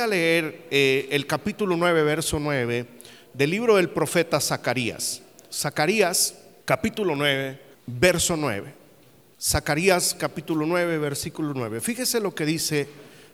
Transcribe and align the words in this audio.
A 0.00 0.06
leer 0.06 0.66
eh, 0.70 1.08
el 1.10 1.26
capítulo 1.26 1.76
9, 1.76 2.02
verso 2.04 2.38
9 2.38 2.86
del 3.34 3.50
libro 3.50 3.76
del 3.76 3.90
profeta 3.90 4.40
Zacarías. 4.40 5.20
Zacarías, 5.52 6.34
capítulo 6.64 7.14
9, 7.14 7.60
verso 7.86 8.34
9. 8.34 8.72
Zacarías, 9.38 10.14
capítulo 10.18 10.64
9, 10.64 10.96
versículo 10.98 11.52
9. 11.54 11.80
Fíjese 11.82 12.18
lo 12.18 12.34
que 12.34 12.46
dice 12.46 12.88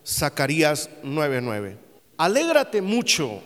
Zacarías 0.05 0.91
9, 1.05 1.41
9. 1.41 1.77
Alégrate 2.17 2.83
mucho, 2.83 3.41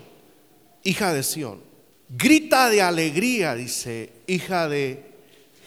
hija 0.83 1.13
de 1.13 1.23
Sión. 1.23 1.61
Grita 2.09 2.71
de 2.71 2.81
alegría, 2.81 3.55
dice, 3.55 4.13
hija 4.27 4.67
de 4.67 5.05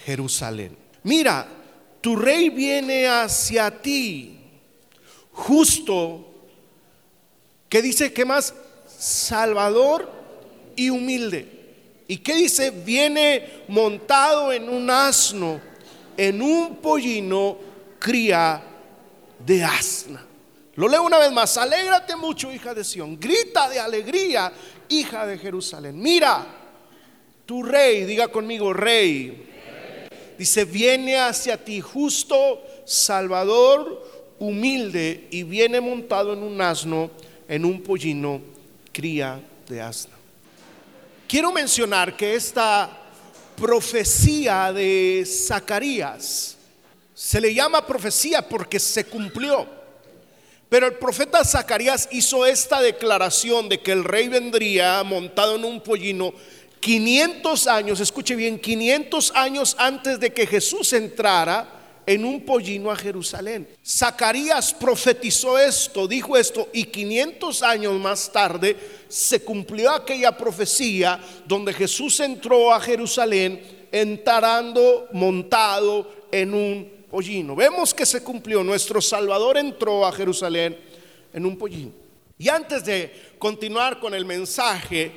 Jerusalén. 0.05 0.75
Mira, 1.03 1.47
tu 2.01 2.15
rey 2.15 2.49
viene 2.49 3.07
hacia 3.07 3.69
ti, 3.79 4.39
justo 5.31 6.32
¿Qué 7.73 7.81
dice? 7.81 8.13
¿Qué 8.13 8.23
más? 8.23 8.53
Salvador 8.99 10.07
y 10.75 10.91
humilde. 10.91 11.47
¿Y 12.07 12.17
qué 12.17 12.35
dice? 12.35 12.69
Viene 12.69 13.63
montado 13.67 14.53
en 14.53 14.69
un 14.69 14.91
asno, 14.91 15.59
en 16.15 16.39
un 16.43 16.75
pollino, 16.75 17.57
cría 17.97 18.61
de 19.43 19.63
asna. 19.63 20.23
Lo 20.75 20.87
leo 20.87 21.01
una 21.01 21.17
vez 21.17 21.31
más. 21.31 21.57
Alégrate 21.57 22.15
mucho, 22.15 22.53
hija 22.53 22.75
de 22.75 22.83
Sión. 22.83 23.19
Grita 23.19 23.67
de 23.67 23.79
alegría, 23.79 24.53
hija 24.87 25.25
de 25.25 25.39
Jerusalén. 25.39 25.99
Mira, 25.99 26.45
tu 27.43 27.63
rey, 27.63 28.03
diga 28.03 28.27
conmigo, 28.27 28.71
rey. 28.71 29.49
Dice, 30.37 30.65
viene 30.65 31.17
hacia 31.17 31.57
ti 31.57 31.81
justo, 31.81 32.61
salvador, 32.85 34.35
humilde, 34.37 35.27
y 35.31 35.41
viene 35.41 35.81
montado 35.81 36.33
en 36.33 36.43
un 36.43 36.61
asno 36.61 37.09
en 37.47 37.65
un 37.65 37.81
pollino 37.81 38.41
cría 38.91 39.39
de 39.67 39.81
asna. 39.81 40.13
Quiero 41.27 41.51
mencionar 41.51 42.15
que 42.15 42.35
esta 42.35 42.89
profecía 43.55 44.71
de 44.73 45.23
Zacarías 45.25 46.57
se 47.13 47.39
le 47.39 47.53
llama 47.53 47.85
profecía 47.85 48.41
porque 48.47 48.79
se 48.79 49.05
cumplió. 49.05 49.67
Pero 50.69 50.87
el 50.87 50.93
profeta 50.93 51.43
Zacarías 51.45 52.09
hizo 52.11 52.45
esta 52.45 52.81
declaración 52.81 53.69
de 53.69 53.79
que 53.79 53.91
el 53.91 54.03
rey 54.03 54.27
vendría 54.27 55.03
montado 55.03 55.55
en 55.55 55.65
un 55.65 55.81
pollino 55.81 56.33
500 56.79 57.67
años, 57.67 57.99
escuche 57.99 58.35
bien, 58.35 58.59
500 58.59 59.31
años 59.35 59.75
antes 59.79 60.19
de 60.19 60.33
que 60.33 60.45
Jesús 60.45 60.91
entrara 60.93 61.82
en 62.05 62.25
un 62.25 62.41
pollino 62.41 62.91
a 62.91 62.95
Jerusalén. 62.95 63.67
Zacarías 63.85 64.73
profetizó 64.73 65.57
esto, 65.57 66.07
dijo 66.07 66.37
esto, 66.37 66.69
y 66.73 66.85
500 66.85 67.63
años 67.63 67.99
más 67.99 68.31
tarde 68.31 68.75
se 69.07 69.43
cumplió 69.43 69.91
aquella 69.91 70.35
profecía 70.35 71.19
donde 71.45 71.73
Jesús 71.73 72.19
entró 72.19 72.73
a 72.73 72.79
Jerusalén 72.79 73.87
entrando 73.91 75.07
montado 75.13 76.27
en 76.31 76.53
un 76.53 77.05
pollino. 77.09 77.55
Vemos 77.55 77.93
que 77.93 78.05
se 78.05 78.23
cumplió, 78.23 78.63
nuestro 78.63 79.01
Salvador 79.01 79.57
entró 79.57 80.05
a 80.05 80.11
Jerusalén 80.11 80.77
en 81.31 81.45
un 81.45 81.57
pollino. 81.57 81.91
Y 82.37 82.49
antes 82.49 82.83
de 82.83 83.33
continuar 83.37 83.99
con 83.99 84.13
el 84.13 84.25
mensaje, 84.25 85.11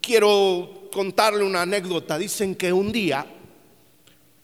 quiero 0.00 0.88
contarle 0.92 1.42
una 1.42 1.62
anécdota. 1.62 2.16
Dicen 2.16 2.54
que 2.54 2.72
un 2.72 2.92
día 2.92 3.26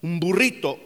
un 0.03 0.19
burrito 0.19 0.79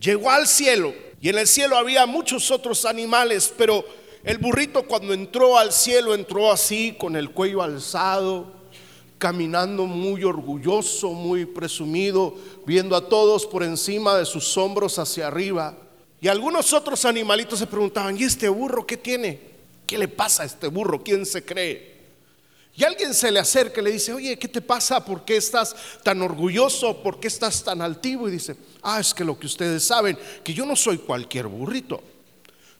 llegó 0.00 0.30
al 0.30 0.46
cielo 0.46 0.94
y 1.20 1.28
en 1.28 1.38
el 1.38 1.46
cielo 1.46 1.76
había 1.76 2.06
muchos 2.06 2.50
otros 2.50 2.84
animales, 2.84 3.52
pero 3.56 3.84
el 4.22 4.38
burrito 4.38 4.82
cuando 4.82 5.12
entró 5.12 5.56
al 5.56 5.72
cielo 5.72 6.14
entró 6.14 6.50
así, 6.50 6.96
con 6.98 7.16
el 7.16 7.30
cuello 7.30 7.62
alzado, 7.62 8.52
caminando 9.18 9.86
muy 9.86 10.24
orgulloso, 10.24 11.12
muy 11.12 11.46
presumido, 11.46 12.34
viendo 12.66 12.96
a 12.96 13.08
todos 13.08 13.46
por 13.46 13.62
encima 13.62 14.16
de 14.16 14.24
sus 14.24 14.56
hombros 14.56 14.98
hacia 14.98 15.28
arriba. 15.28 15.76
Y 16.20 16.28
algunos 16.28 16.72
otros 16.72 17.04
animalitos 17.04 17.58
se 17.58 17.66
preguntaban, 17.66 18.16
¿y 18.18 18.24
este 18.24 18.48
burro 18.48 18.86
qué 18.86 18.96
tiene? 18.96 19.40
¿Qué 19.86 19.96
le 19.96 20.08
pasa 20.08 20.42
a 20.42 20.46
este 20.46 20.66
burro? 20.68 21.02
¿Quién 21.02 21.24
se 21.24 21.44
cree? 21.44 21.95
Y 22.76 22.84
alguien 22.84 23.14
se 23.14 23.32
le 23.32 23.40
acerca 23.40 23.80
y 23.80 23.84
le 23.84 23.92
dice, 23.92 24.12
oye, 24.12 24.38
¿qué 24.38 24.48
te 24.48 24.60
pasa? 24.60 25.02
¿Por 25.02 25.24
qué 25.24 25.38
estás 25.38 25.74
tan 26.02 26.20
orgulloso? 26.20 27.02
¿Por 27.02 27.18
qué 27.18 27.28
estás 27.28 27.64
tan 27.64 27.80
altivo? 27.80 28.28
Y 28.28 28.32
dice, 28.32 28.54
ah, 28.82 29.00
es 29.00 29.14
que 29.14 29.24
lo 29.24 29.38
que 29.38 29.46
ustedes 29.46 29.82
saben, 29.84 30.18
que 30.44 30.52
yo 30.52 30.66
no 30.66 30.76
soy 30.76 30.98
cualquier 30.98 31.46
burrito. 31.46 32.02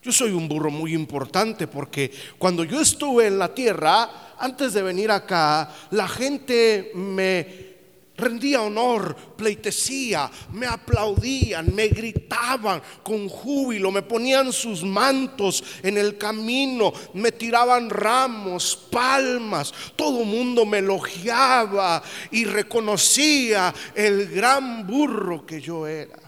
Yo 0.03 0.13
soy 0.13 0.33
un 0.33 0.49
burro 0.49 0.71
muy 0.71 0.95
importante 0.95 1.67
porque 1.67 2.13
cuando 2.39 2.63
yo 2.63 2.81
estuve 2.81 3.27
en 3.27 3.39
la 3.39 3.55
tierra, 3.55 4.35
antes 4.39 4.75
de 4.75 4.83
venir 4.83 5.11
acá, 5.11 5.75
la 5.91 6.07
gente 6.07 6.93
me 6.95 7.76
rendía 8.17 8.63
honor, 8.63 9.15
pleitesía, 9.37 10.31
me 10.53 10.67
aplaudían, 10.67 11.75
me 11.75 11.89
gritaban 11.89 12.83
con 13.03 13.29
júbilo, 13.29 13.91
me 13.91 14.03
ponían 14.03 14.53
sus 14.53 14.83
mantos 14.83 15.63
en 15.83 15.99
el 15.99 16.17
camino, 16.19 16.93
me 17.15 17.33
tiraban 17.33 17.91
ramos, 17.91 18.77
palmas, 18.91 19.73
todo 19.95 20.25
mundo 20.25 20.65
me 20.65 20.79
elogiaba 20.79 22.03
y 22.31 22.45
reconocía 22.45 23.75
el 23.95 24.29
gran 24.29 24.87
burro 24.87 25.45
que 25.45 25.61
yo 25.61 25.87
era. 25.87 26.19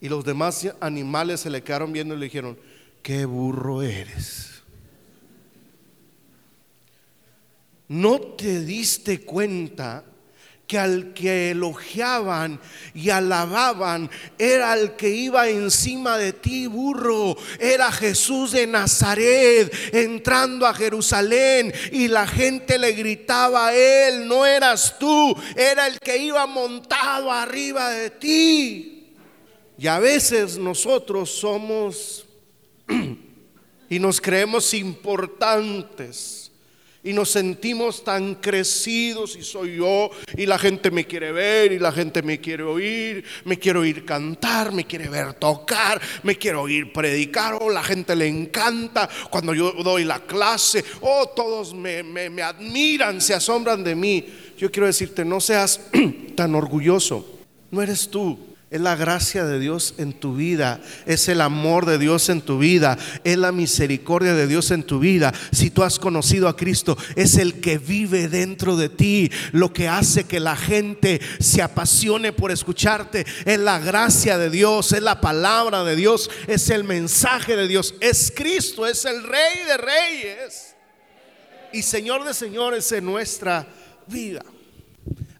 Y 0.00 0.08
los 0.08 0.24
demás 0.24 0.66
animales 0.80 1.40
se 1.40 1.50
le 1.50 1.62
quedaron 1.62 1.92
viendo 1.92 2.14
y 2.14 2.18
le 2.18 2.24
dijeron, 2.24 2.58
qué 3.02 3.26
burro 3.26 3.82
eres. 3.82 4.62
¿No 7.88 8.20
te 8.20 8.64
diste 8.64 9.22
cuenta 9.22 10.04
que 10.70 10.78
al 10.78 11.12
que 11.12 11.50
elogiaban 11.50 12.60
y 12.94 13.10
alababan 13.10 14.08
era 14.38 14.74
el 14.74 14.92
que 14.92 15.08
iba 15.08 15.48
encima 15.48 16.16
de 16.16 16.32
ti, 16.32 16.68
burro. 16.68 17.36
Era 17.58 17.90
Jesús 17.90 18.52
de 18.52 18.68
Nazaret 18.68 19.74
entrando 19.92 20.64
a 20.68 20.72
Jerusalén 20.72 21.74
y 21.90 22.06
la 22.06 22.24
gente 22.24 22.78
le 22.78 22.92
gritaba 22.92 23.66
a 23.66 23.74
él, 23.74 24.28
no 24.28 24.46
eras 24.46 24.96
tú, 24.96 25.34
era 25.56 25.88
el 25.88 25.98
que 25.98 26.18
iba 26.18 26.46
montado 26.46 27.32
arriba 27.32 27.90
de 27.90 28.10
ti. 28.10 29.16
Y 29.76 29.88
a 29.88 29.98
veces 29.98 30.56
nosotros 30.56 31.32
somos 31.32 32.26
y 33.90 33.98
nos 33.98 34.20
creemos 34.20 34.72
importantes 34.72 36.49
y 37.02 37.12
nos 37.12 37.30
sentimos 37.30 38.04
tan 38.04 38.34
crecidos 38.36 39.36
y 39.36 39.42
soy 39.42 39.76
yo 39.76 40.10
y 40.36 40.44
la 40.44 40.58
gente 40.58 40.90
me 40.90 41.06
quiere 41.06 41.32
ver 41.32 41.72
y 41.72 41.78
la 41.78 41.92
gente 41.92 42.22
me 42.22 42.40
quiere 42.40 42.62
oír, 42.62 43.24
me 43.44 43.58
quiere 43.58 43.78
oír 43.78 44.04
cantar, 44.04 44.72
me 44.72 44.84
quiere 44.84 45.08
ver 45.08 45.34
tocar, 45.34 46.00
me 46.22 46.36
quiere 46.36 46.58
oír 46.58 46.92
predicar, 46.92 47.56
oh, 47.60 47.70
la 47.70 47.82
gente 47.82 48.14
le 48.14 48.26
encanta 48.26 49.08
cuando 49.30 49.54
yo 49.54 49.72
doy 49.72 50.04
la 50.04 50.20
clase, 50.20 50.84
oh, 51.00 51.30
todos 51.34 51.74
me, 51.74 52.02
me 52.02 52.42
admiran, 52.42 53.20
se 53.20 53.34
asombran 53.34 53.82
de 53.82 53.94
mí. 53.94 54.26
Yo 54.58 54.70
quiero 54.70 54.86
decirte, 54.86 55.24
no 55.24 55.40
seas 55.40 55.80
tan 56.34 56.54
orgulloso, 56.54 57.40
no 57.70 57.80
eres 57.80 58.10
tú, 58.10 58.49
es 58.70 58.80
la 58.80 58.94
gracia 58.94 59.44
de 59.44 59.58
Dios 59.58 59.94
en 59.98 60.12
tu 60.12 60.36
vida, 60.36 60.80
es 61.04 61.28
el 61.28 61.40
amor 61.40 61.86
de 61.86 61.98
Dios 61.98 62.28
en 62.28 62.40
tu 62.40 62.58
vida, 62.58 62.96
es 63.24 63.36
la 63.36 63.50
misericordia 63.50 64.32
de 64.34 64.46
Dios 64.46 64.70
en 64.70 64.84
tu 64.84 65.00
vida. 65.00 65.34
Si 65.50 65.70
tú 65.70 65.82
has 65.82 65.98
conocido 65.98 66.46
a 66.46 66.56
Cristo, 66.56 66.96
es 67.16 67.36
el 67.36 67.60
que 67.60 67.78
vive 67.78 68.28
dentro 68.28 68.76
de 68.76 68.88
ti, 68.88 69.28
lo 69.50 69.72
que 69.72 69.88
hace 69.88 70.22
que 70.22 70.38
la 70.38 70.54
gente 70.54 71.20
se 71.40 71.62
apasione 71.62 72.32
por 72.32 72.52
escucharte. 72.52 73.26
Es 73.44 73.58
la 73.58 73.80
gracia 73.80 74.38
de 74.38 74.50
Dios, 74.50 74.92
es 74.92 75.02
la 75.02 75.20
palabra 75.20 75.82
de 75.82 75.96
Dios, 75.96 76.30
es 76.46 76.70
el 76.70 76.84
mensaje 76.84 77.56
de 77.56 77.66
Dios, 77.66 77.96
es 78.00 78.32
Cristo, 78.32 78.86
es 78.86 79.04
el 79.04 79.24
Rey 79.24 79.64
de 79.66 79.76
Reyes 79.78 80.76
y 81.72 81.82
Señor 81.82 82.24
de 82.24 82.34
Señores 82.34 82.92
en 82.92 83.04
nuestra 83.04 83.66
vida. 84.06 84.44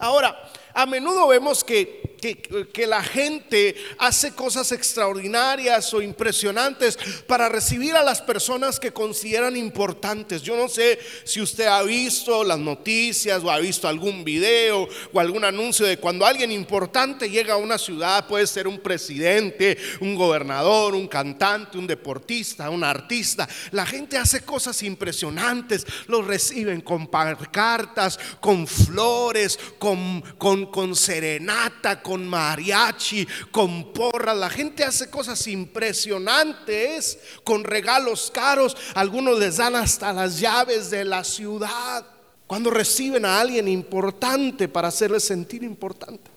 Ahora, 0.01 0.37
a 0.75 0.87
menudo 0.87 1.29
vemos 1.29 1.63
que 1.63 2.10
que, 2.21 2.87
la 2.87 3.03
gente 3.03 3.77
hace 3.99 4.33
cosas 4.33 4.73
extraordinarias 4.73 5.93
o 5.95 6.03
impresionantes 6.03 6.99
para 7.27 7.49
recibir 7.49 7.95
a 7.95 8.03
las 8.03 8.21
personas 8.21 8.81
que 8.81 8.93
consideran 8.93 9.57
importantes. 9.57 10.43
Yo 10.43 10.57
no 10.57 10.69
sé 10.69 10.99
si 11.25 11.41
usted 11.41 11.67
ha 11.67 11.83
visto 11.83 12.43
las 12.43 12.59
noticias 12.59 13.43
o 13.45 13.51
ha 13.51 13.59
visto 13.59 13.87
algún 13.87 14.25
video 14.25 14.89
o 15.13 15.21
algún 15.21 15.45
anuncio 15.45 15.87
de 15.87 15.99
cuando 15.99 16.27
alguien 16.27 16.51
importante 16.51 17.31
llega 17.31 17.55
a 17.55 17.59
una 17.59 17.79
ciudad, 17.79 18.27
puede 18.27 18.47
ser 18.47 18.67
un 18.67 18.79
presidente, 18.79 19.79
un 20.01 20.15
gobernador, 20.15 20.95
un 20.95 21.07
cantante, 21.07 21.79
un 21.79 21.87
deportista, 21.87 22.71
un 22.71 22.83
artista. 22.83 23.49
La 23.71 23.87
gente 23.87 24.19
hace 24.19 24.43
cosas 24.43 24.83
impresionantes, 24.83 25.87
los 26.07 26.27
reciben 26.27 26.81
con 26.81 27.07
cartas, 27.53 28.19
con 28.41 28.67
flores, 28.67 29.59
con, 29.79 30.23
con, 30.39 30.67
con 30.67 30.97
serenata, 30.97 32.03
mariachi, 32.19 33.27
con 33.51 33.93
porras. 33.93 34.37
La 34.37 34.51
gente 34.51 34.85
hace 34.85 35.11
cosas 35.11 35.47
impresionantes 35.47 37.19
con 37.45 37.65
regalos 37.65 38.31
caros. 38.33 38.77
Algunos 38.95 39.39
les 39.39 39.57
dan 39.57 39.77
hasta 39.77 40.13
las 40.13 40.41
llaves 40.41 40.91
de 40.91 41.05
la 41.05 41.25
ciudad. 41.25 42.07
Cuando 42.47 42.71
reciben 42.71 43.25
a 43.25 43.41
alguien 43.41 43.69
importante 43.69 44.69
para 44.69 44.89
hacerles 44.89 45.25
sentir 45.25 45.63
importante. 45.63 46.31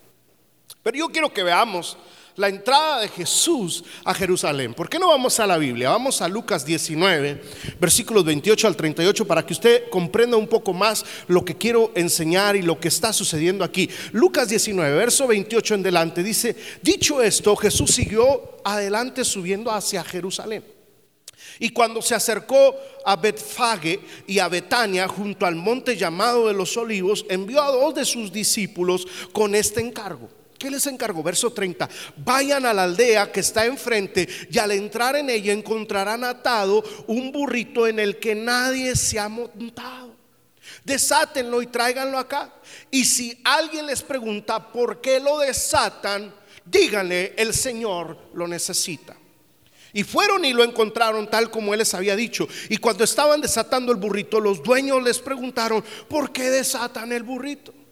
Pero 0.83 0.97
yo 0.97 1.07
quiero 1.09 1.33
que 1.33 1.43
veamos 1.43 1.97
la 2.35 2.50
entrada 2.50 3.01
de 3.01 3.07
Jesús 3.09 3.83
a 4.03 4.13
Jerusalén. 4.13 4.74
¿Por 4.74 4.89
qué 4.89 4.97
no 4.97 5.09
vamos 5.09 5.39
a 5.39 5.47
la 5.47 5.57
Biblia? 5.57 5.89
Vamos 5.89 6.21
a 6.21 6.27
Lucas 6.27 6.65
19, 6.65 7.41
versículos 7.80 8.25
28 8.25 8.68
al 8.68 8.75
38, 8.75 9.25
para 9.25 9.45
que 9.45 9.53
usted 9.53 9.89
comprenda 9.89 10.38
un 10.38 10.47
poco 10.47 10.74
más 10.74 11.06
lo 11.27 11.45
que 11.45 11.56
quiero 11.56 11.91
enseñar 11.95 12.56
y 12.56 12.62
lo 12.62 12.80
que 12.80 12.88
está 12.88 13.13
sucediendo 13.13 13.63
aquí. 13.63 13.89
Lucas 14.12 14.50
19, 14.50 14.95
verso 14.95 15.27
28 15.27 15.75
en 15.75 15.83
delante, 15.83 16.24
dice, 16.24 16.56
dicho 16.81 17.21
esto, 17.21 17.56
Jesús 17.56 17.91
siguió 17.91 18.57
adelante 18.63 19.24
subiendo 19.24 19.71
hacia 19.71 20.03
Jerusalén. 20.03 20.63
Y 21.59 21.69
cuando 21.69 22.01
se 22.01 22.15
acercó 22.15 22.75
a 23.06 23.15
Betfage 23.15 24.00
y 24.25 24.39
a 24.39 24.47
Betania 24.47 25.07
junto 25.07 25.45
al 25.45 25.56
monte 25.56 25.95
llamado 25.95 26.47
de 26.47 26.53
los 26.53 26.75
olivos, 26.77 27.25
envió 27.29 27.62
a 27.62 27.69
dos 27.69 27.94
de 27.94 28.06
sus 28.06 28.31
discípulos 28.31 29.06
con 29.31 29.53
este 29.53 29.81
encargo 29.81 30.29
¿Qué 30.63 30.71
les 30.71 30.88
encargó? 30.88 31.21
Verso 31.21 31.51
30. 31.51 31.89
Vayan 32.15 32.65
a 32.65 32.74
la 32.74 32.83
aldea 32.83 33.30
que 33.33 33.42
está 33.42 33.65
enfrente 33.65 34.30
y 34.50 34.57
al 34.57 34.71
entrar 34.71 35.18
en 35.18 35.30
ella 35.30 35.51
encontrarán 35.51 36.24
atado 36.24 36.81
un 37.07 37.33
burrito 37.33 37.86
en 37.86 38.00
el 38.00 38.18
que 38.18 38.33
nadie 38.33 38.95
se 38.95 39.19
ha 39.19 39.27
montado. 39.27 40.15
Desátenlo 40.86 41.62
y 41.62 41.68
tráiganlo 41.68 42.18
acá. 42.18 42.54
Y 42.89 43.04
si 43.04 43.38
alguien 43.44 43.88
les 43.88 44.01
pregunta 44.01 44.71
por 44.71 45.01
qué 45.01 45.19
lo 45.19 45.39
desatan, 45.39 46.33
díganle, 46.63 47.33
el 47.36 47.54
Señor 47.54 48.18
lo 48.33 48.48
necesita. 48.48 49.18
Y 49.92 50.06
fueron 50.06 50.45
y 50.45 50.54
lo 50.54 50.63
encontraron 50.63 51.30
tal 51.30 51.51
como 51.51 51.74
él 51.74 51.80
les 51.80 51.94
había 51.94 52.15
dicho. 52.15 52.48
Y 52.69 52.77
cuando 52.77 53.04
estaban 53.04 53.42
desatando 53.42 53.92
el 53.92 53.98
burrito, 53.98 54.39
los 54.39 54.63
dueños 54.63 55.04
les 55.04 55.19
preguntaron, 55.19 55.83
¿por 56.07 56.31
qué 56.31 56.50
desatan 56.50 57.12
el 57.12 57.24
burrito? 57.24 57.82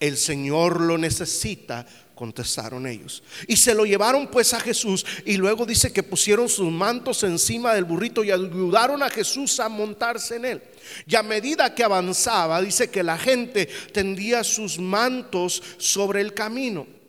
El 0.00 0.16
Señor 0.16 0.80
lo 0.80 0.98
necesita, 0.98 1.86
contestaron 2.14 2.86
ellos. 2.86 3.22
Y 3.46 3.56
se 3.56 3.74
lo 3.74 3.84
llevaron 3.84 4.28
pues 4.28 4.52
a 4.54 4.60
Jesús 4.60 5.06
y 5.24 5.36
luego 5.36 5.64
dice 5.64 5.92
que 5.92 6.02
pusieron 6.02 6.48
sus 6.48 6.70
mantos 6.70 7.22
encima 7.22 7.74
del 7.74 7.84
burrito 7.84 8.24
y 8.24 8.30
ayudaron 8.30 9.02
a 9.02 9.10
Jesús 9.10 9.60
a 9.60 9.68
montarse 9.68 10.36
en 10.36 10.44
él. 10.44 10.62
Y 11.06 11.16
a 11.16 11.22
medida 11.22 11.74
que 11.74 11.84
avanzaba, 11.84 12.60
dice 12.60 12.90
que 12.90 13.02
la 13.02 13.16
gente 13.16 13.68
tendía 13.92 14.42
sus 14.42 14.78
mantos 14.78 15.62
sobre 15.78 16.20
el 16.20 16.34
camino. 16.34 16.99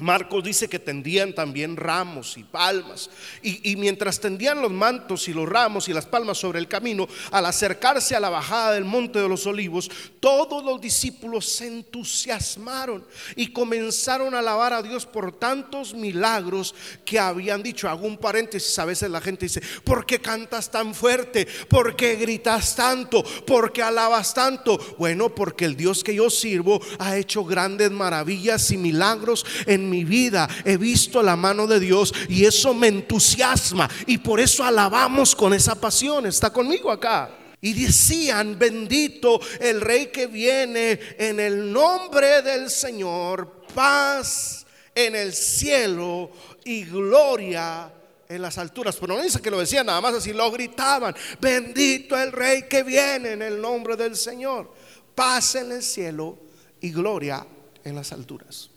Marcos 0.00 0.44
dice 0.44 0.68
que 0.68 0.78
tendían 0.78 1.34
también 1.34 1.76
ramos 1.76 2.38
y 2.38 2.44
palmas. 2.44 3.10
Y, 3.42 3.74
mientras 3.74 4.20
tendían 4.20 4.62
los 4.62 4.70
mantos 4.70 5.26
y 5.26 5.32
los 5.32 5.48
ramos 5.48 5.88
y 5.88 5.92
las 5.92 6.06
palmas 6.06 6.38
sobre 6.38 6.60
el 6.60 6.68
camino, 6.68 7.08
al 7.32 7.46
acercarse 7.46 8.14
a 8.14 8.20
la 8.20 8.30
bajada 8.30 8.74
del 8.74 8.84
monte 8.84 9.18
de 9.18 9.28
los 9.28 9.44
olivos, 9.46 9.90
todos 10.20 10.64
los 10.64 10.80
discípulos 10.80 11.48
se 11.48 11.66
entusiasmaron 11.66 13.04
y 13.34 13.52
comenzaron 13.52 14.36
a 14.36 14.38
alabar 14.38 14.72
a 14.72 14.82
Dios 14.82 15.04
por 15.04 15.32
tantos 15.36 15.94
milagros 15.94 16.76
que 17.04 17.18
habían 17.18 17.64
dicho. 17.64 17.88
Hago 17.88 18.06
un 18.06 18.18
paréntesis, 18.18 18.78
a 18.78 18.84
veces 18.84 19.10
la 19.10 19.20
gente 19.20 19.46
dice, 19.46 19.62
¿por 19.82 20.06
qué 20.06 20.20
cantas 20.20 20.70
tan 20.70 20.94
fuerte? 20.94 21.48
¿Por 21.68 21.96
qué 21.96 22.14
gritas 22.14 22.76
tanto? 22.76 23.24
¿Por 23.44 23.72
qué 23.72 23.82
alabas 23.82 24.32
tanto? 24.32 24.78
Bueno, 24.96 25.34
porque 25.34 25.64
el 25.64 25.76
Dios 25.76 26.04
que 26.04 26.14
yo 26.14 26.30
sirvo 26.30 26.80
ha 27.00 27.16
hecho 27.16 27.44
grandes 27.44 27.90
maravillas 27.90 28.70
y 28.70 28.76
milagros 28.76 29.44
en 29.66 29.87
mi 29.88 30.04
vida 30.04 30.48
he 30.64 30.76
visto 30.76 31.22
la 31.22 31.36
mano 31.36 31.66
de 31.66 31.80
Dios 31.80 32.12
y 32.28 32.44
eso 32.44 32.74
me 32.74 32.88
entusiasma 32.88 33.88
y 34.06 34.18
por 34.18 34.40
eso 34.40 34.64
alabamos 34.64 35.34
con 35.34 35.54
esa 35.54 35.74
pasión. 35.74 36.26
Está 36.26 36.50
conmigo 36.52 36.90
acá. 36.90 37.30
Y 37.60 37.72
decían, 37.72 38.56
bendito 38.56 39.40
el 39.60 39.80
rey 39.80 40.06
que 40.06 40.28
viene 40.28 41.00
en 41.18 41.40
el 41.40 41.72
nombre 41.72 42.40
del 42.42 42.70
Señor, 42.70 43.64
paz 43.74 44.64
en 44.94 45.16
el 45.16 45.32
cielo 45.32 46.30
y 46.64 46.84
gloria 46.84 47.92
en 48.28 48.42
las 48.42 48.58
alturas. 48.58 48.96
Pero 48.96 49.16
no 49.16 49.22
dice 49.22 49.40
que 49.40 49.50
lo 49.50 49.58
decían 49.58 49.86
nada 49.86 50.00
más 50.00 50.14
así, 50.14 50.32
lo 50.32 50.50
gritaban, 50.50 51.14
bendito 51.40 52.16
el 52.16 52.32
rey 52.32 52.68
que 52.68 52.82
viene 52.82 53.32
en 53.32 53.42
el 53.42 53.60
nombre 53.60 53.96
del 53.96 54.16
Señor, 54.16 54.72
paz 55.14 55.56
en 55.56 55.72
el 55.72 55.82
cielo 55.82 56.38
y 56.80 56.90
gloria 56.92 57.44
en 57.84 57.94
las 57.94 58.12
alturas. 58.12 58.70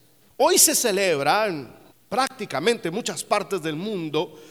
Hoy 0.44 0.58
se 0.58 0.74
celebra 0.74 1.46
en 1.46 1.72
prácticamente 2.10 2.90
muchas 2.90 3.24
partes 3.24 3.62
del 3.62 3.76
mundo, 3.76 4.42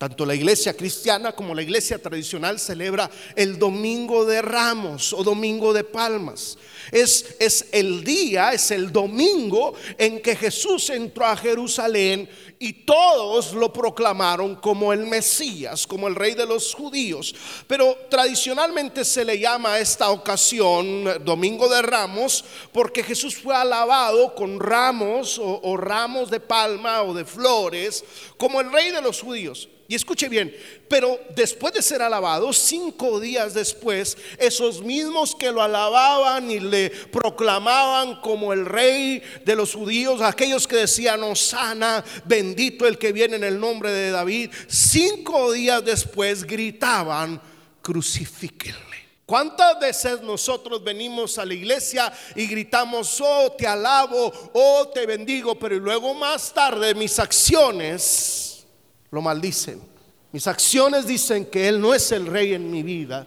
tanto 0.00 0.24
la 0.24 0.34
iglesia 0.34 0.74
cristiana 0.74 1.32
como 1.32 1.54
la 1.54 1.60
iglesia 1.60 1.98
tradicional 1.98 2.58
celebra 2.58 3.10
el 3.36 3.58
Domingo 3.58 4.24
de 4.24 4.40
Ramos 4.40 5.12
o 5.12 5.22
Domingo 5.22 5.74
de 5.74 5.84
Palmas. 5.84 6.56
Es, 6.90 7.36
es 7.38 7.66
el 7.70 8.02
día, 8.02 8.54
es 8.54 8.70
el 8.70 8.90
domingo 8.90 9.74
en 9.98 10.22
que 10.22 10.36
Jesús 10.36 10.88
entró 10.88 11.26
a 11.26 11.36
Jerusalén 11.36 12.30
y 12.58 12.72
todos 12.72 13.52
lo 13.52 13.70
proclamaron 13.74 14.56
como 14.56 14.94
el 14.94 15.06
Mesías, 15.06 15.86
como 15.86 16.08
el 16.08 16.14
rey 16.14 16.32
de 16.32 16.46
los 16.46 16.74
judíos. 16.74 17.34
Pero 17.66 17.94
tradicionalmente 18.08 19.04
se 19.04 19.22
le 19.22 19.38
llama 19.38 19.74
a 19.74 19.80
esta 19.80 20.08
ocasión 20.08 21.04
Domingo 21.26 21.68
de 21.68 21.82
Ramos 21.82 22.42
porque 22.72 23.02
Jesús 23.02 23.36
fue 23.36 23.54
alabado 23.54 24.34
con 24.34 24.60
ramos 24.60 25.38
o, 25.38 25.60
o 25.62 25.76
ramos 25.76 26.30
de 26.30 26.40
palma 26.40 27.02
o 27.02 27.12
de 27.12 27.26
flores 27.26 28.02
como 28.38 28.62
el 28.62 28.72
rey 28.72 28.92
de 28.92 29.02
los 29.02 29.20
judíos. 29.20 29.68
Y 29.90 29.96
escuche 29.96 30.28
bien, 30.28 30.54
pero 30.88 31.18
después 31.34 31.74
de 31.74 31.82
ser 31.82 32.00
alabado, 32.00 32.52
cinco 32.52 33.18
días 33.18 33.54
después, 33.54 34.16
esos 34.38 34.82
mismos 34.82 35.34
que 35.34 35.50
lo 35.50 35.60
alababan 35.60 36.48
y 36.48 36.60
le 36.60 36.90
proclamaban 36.90 38.20
como 38.20 38.52
el 38.52 38.66
rey 38.66 39.20
de 39.44 39.56
los 39.56 39.74
judíos, 39.74 40.22
aquellos 40.22 40.68
que 40.68 40.76
decían, 40.76 41.24
Osana, 41.24 42.04
bendito 42.24 42.86
el 42.86 42.98
que 42.98 43.10
viene 43.10 43.34
en 43.34 43.42
el 43.42 43.58
nombre 43.58 43.90
de 43.90 44.12
David, 44.12 44.52
cinco 44.68 45.50
días 45.50 45.84
después 45.84 46.44
gritaban, 46.44 47.42
crucifíquenle. 47.82 48.78
¿Cuántas 49.26 49.80
veces 49.80 50.22
nosotros 50.22 50.84
venimos 50.84 51.36
a 51.36 51.44
la 51.44 51.54
iglesia 51.54 52.12
y 52.36 52.46
gritamos, 52.46 53.20
oh, 53.20 53.50
te 53.58 53.66
alabo, 53.66 54.32
oh, 54.52 54.88
te 54.94 55.04
bendigo, 55.04 55.58
pero 55.58 55.76
luego 55.80 56.14
más 56.14 56.54
tarde 56.54 56.94
mis 56.94 57.18
acciones 57.18 58.49
lo 59.10 59.22
maldicen. 59.22 59.80
Mis 60.32 60.46
acciones 60.46 61.06
dicen 61.06 61.46
que 61.46 61.68
Él 61.68 61.80
no 61.80 61.94
es 61.94 62.12
el 62.12 62.26
rey 62.26 62.54
en 62.54 62.70
mi 62.70 62.82
vida. 62.82 63.26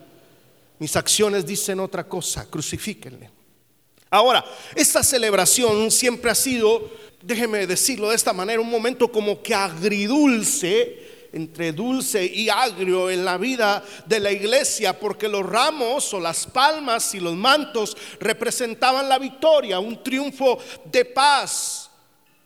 Mis 0.79 0.95
acciones 0.95 1.45
dicen 1.45 1.79
otra 1.79 2.07
cosa, 2.07 2.49
crucifíquenle. 2.49 3.29
Ahora, 4.09 4.45
esta 4.75 5.03
celebración 5.03 5.89
siempre 5.91 6.31
ha 6.31 6.35
sido, 6.35 6.89
déjeme 7.21 7.65
decirlo 7.67 8.09
de 8.09 8.15
esta 8.15 8.31
manera, 8.31 8.61
un 8.61 8.69
momento 8.69 9.11
como 9.11 9.41
que 9.41 9.53
agridulce, 9.55 11.29
entre 11.33 11.71
dulce 11.71 12.23
y 12.23 12.47
agrio 12.47 13.09
en 13.09 13.25
la 13.25 13.37
vida 13.37 13.83
de 14.05 14.19
la 14.19 14.31
iglesia, 14.31 14.97
porque 14.97 15.27
los 15.27 15.43
ramos 15.43 16.13
o 16.13 16.19
las 16.19 16.45
palmas 16.45 17.15
y 17.15 17.19
los 17.19 17.33
mantos 17.33 17.97
representaban 18.19 19.09
la 19.09 19.17
victoria, 19.17 19.79
un 19.79 20.03
triunfo 20.03 20.59
de 20.85 21.05
paz 21.05 21.82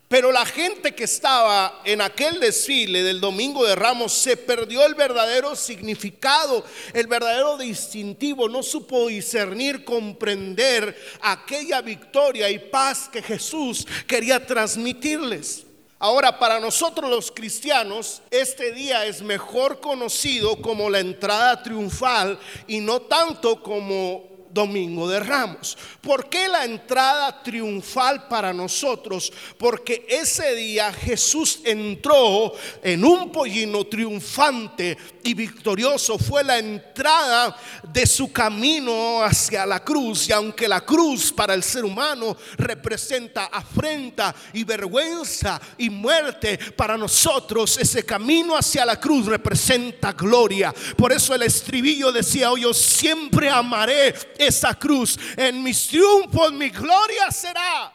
pero 0.08 0.32
la 0.32 0.46
gente 0.46 0.96
que 0.96 1.04
estaba 1.04 1.82
en 1.84 2.02
aquel 2.02 2.40
desfile 2.40 3.04
del 3.04 3.20
Domingo 3.20 3.66
de 3.66 3.76
Ramos 3.76 4.14
se 4.14 4.38
perdió 4.38 4.86
el 4.86 4.96
verdadero 4.96 5.56
significado, 5.56 6.64
el 6.94 7.08
verdadero 7.08 7.58
distintivo, 7.58 8.48
no 8.48 8.64
supo 8.64 9.08
discernir, 9.08 9.84
comprender 9.84 10.98
aquella 11.22 11.82
victoria 11.82 12.50
y 12.50 12.58
paz 12.60 13.10
que 13.12 13.22
Jesús 13.22 13.86
quería 14.08 14.46
transmitirles. 14.46 15.66
Ahora, 16.00 16.38
para 16.38 16.60
nosotros 16.60 17.10
los 17.10 17.32
cristianos, 17.32 18.22
este 18.30 18.72
día 18.72 19.06
es 19.08 19.22
mejor 19.22 19.82
conocido 19.82 20.62
como 20.62 20.90
la 20.90 21.00
entrada 21.00 21.62
triunfal 21.64 22.40
y 22.68 22.80
no 22.80 23.02
tanto 23.02 23.62
como 23.64 24.37
Domingo 24.58 25.08
de 25.08 25.20
Ramos. 25.20 25.78
¿Por 26.02 26.30
qué 26.30 26.48
la 26.48 26.66
entrada 26.66 27.44
triunfal 27.44 28.28
para 28.28 28.52
nosotros? 28.52 29.32
Porque 29.56 30.08
ese 30.10 30.56
día 30.56 30.92
Jesús 30.92 31.60
entró 31.64 32.54
en 32.82 33.06
un 33.06 33.32
pollino 33.32 33.86
triunfante 33.86 34.98
y 35.24 35.36
victorioso. 35.36 36.18
Fue 36.18 36.44
la 36.44 36.58
entrada 36.58 37.56
de 37.84 38.08
su 38.08 38.32
camino 38.32 39.22
hacia 39.24 39.64
la 39.64 39.84
cruz. 39.84 40.28
Y 40.30 40.32
aunque 40.32 40.68
la 40.68 40.82
cruz 40.82 41.32
para 41.32 41.54
el 41.54 41.62
ser 41.62 41.86
humano 41.86 42.36
representa 42.58 43.46
afrenta 43.46 44.34
y 44.54 44.64
vergüenza 44.64 45.62
y 45.78 45.92
muerte, 45.92 46.58
para 46.76 46.98
nosotros 46.98 47.78
ese 47.78 48.04
camino 48.04 48.58
hacia 48.58 48.86
la 48.86 49.00
cruz 49.00 49.28
representa 49.28 50.14
gloria. 50.14 50.74
Por 50.98 51.12
eso 51.12 51.36
el 51.36 51.44
estribillo 51.44 52.12
decía, 52.12 52.52
oh, 52.52 52.58
yo 52.58 52.74
siempre 52.74 53.52
amaré 53.52 54.16
esa 54.48 54.74
cruz. 54.76 55.20
En 55.36 55.62
mis 55.64 55.88
triunfos 55.88 56.52
mi 56.54 56.70
gloria 56.70 57.32
será. 57.32 57.94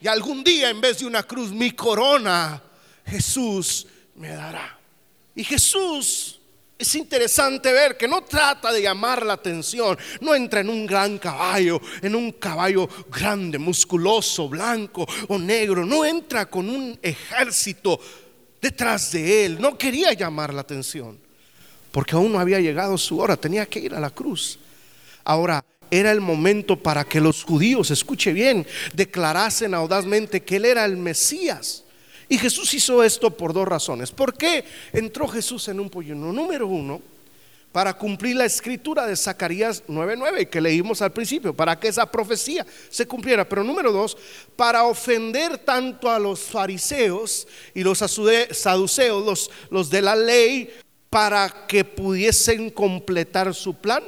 Y 0.00 0.08
algún 0.08 0.44
día 0.44 0.70
en 0.70 0.80
vez 0.80 0.98
de 0.98 1.06
una 1.06 1.22
cruz, 1.22 1.50
mi 1.50 1.70
corona, 1.70 2.62
Jesús 3.06 3.86
me 4.16 4.28
dará. 4.28 4.78
Y 5.34 5.44
Jesús 5.44 6.40
es 6.76 6.94
interesante 6.96 7.72
ver 7.72 7.96
que 7.96 8.08
no 8.08 8.22
trata 8.24 8.72
de 8.72 8.82
llamar 8.82 9.24
la 9.24 9.34
atención, 9.34 9.96
no 10.20 10.34
entra 10.34 10.60
en 10.60 10.68
un 10.68 10.86
gran 10.86 11.18
caballo, 11.18 11.80
en 12.02 12.14
un 12.14 12.32
caballo 12.32 12.88
grande, 13.10 13.58
musculoso, 13.58 14.48
blanco 14.48 15.06
o 15.28 15.38
negro, 15.38 15.86
no 15.86 16.04
entra 16.04 16.46
con 16.46 16.68
un 16.68 16.98
ejército 17.00 17.98
detrás 18.60 19.12
de 19.12 19.46
él, 19.46 19.60
no 19.60 19.78
quería 19.78 20.12
llamar 20.12 20.52
la 20.52 20.62
atención, 20.62 21.18
porque 21.92 22.16
aún 22.16 22.32
no 22.32 22.40
había 22.40 22.60
llegado 22.60 22.98
su 22.98 23.18
hora, 23.18 23.36
tenía 23.36 23.66
que 23.66 23.78
ir 23.78 23.94
a 23.94 24.00
la 24.00 24.10
cruz. 24.10 24.58
Ahora, 25.22 25.64
era 26.00 26.10
el 26.10 26.20
momento 26.20 26.76
para 26.76 27.04
que 27.04 27.20
los 27.20 27.44
judíos, 27.44 27.90
escuche 27.90 28.32
bien, 28.32 28.66
declarasen 28.94 29.74
audazmente 29.74 30.42
que 30.42 30.56
él 30.56 30.64
era 30.64 30.84
el 30.84 30.96
Mesías. 30.96 31.84
Y 32.28 32.38
Jesús 32.38 32.72
hizo 32.74 33.02
esto 33.04 33.30
por 33.30 33.52
dos 33.52 33.68
razones. 33.68 34.10
¿Por 34.10 34.34
qué 34.34 34.64
entró 34.92 35.28
Jesús 35.28 35.68
en 35.68 35.78
un 35.78 35.90
pollino? 35.90 36.32
Número 36.32 36.66
uno, 36.66 37.00
para 37.70 37.94
cumplir 37.94 38.36
la 38.36 38.44
escritura 38.44 39.06
de 39.06 39.16
Zacarías 39.16 39.82
9:9 39.86 40.48
que 40.48 40.60
leímos 40.60 41.02
al 41.02 41.12
principio, 41.12 41.54
para 41.54 41.78
que 41.78 41.88
esa 41.88 42.10
profecía 42.10 42.66
se 42.88 43.06
cumpliera. 43.06 43.48
Pero 43.48 43.62
número 43.62 43.92
dos, 43.92 44.16
para 44.56 44.84
ofender 44.84 45.58
tanto 45.58 46.10
a 46.10 46.18
los 46.18 46.40
fariseos 46.40 47.46
y 47.74 47.82
los 47.82 47.98
saduceos, 47.98 49.24
los, 49.24 49.50
los 49.70 49.90
de 49.90 50.02
la 50.02 50.16
ley, 50.16 50.72
para 51.10 51.66
que 51.68 51.84
pudiesen 51.84 52.70
completar 52.70 53.54
su 53.54 53.74
plan 53.74 54.02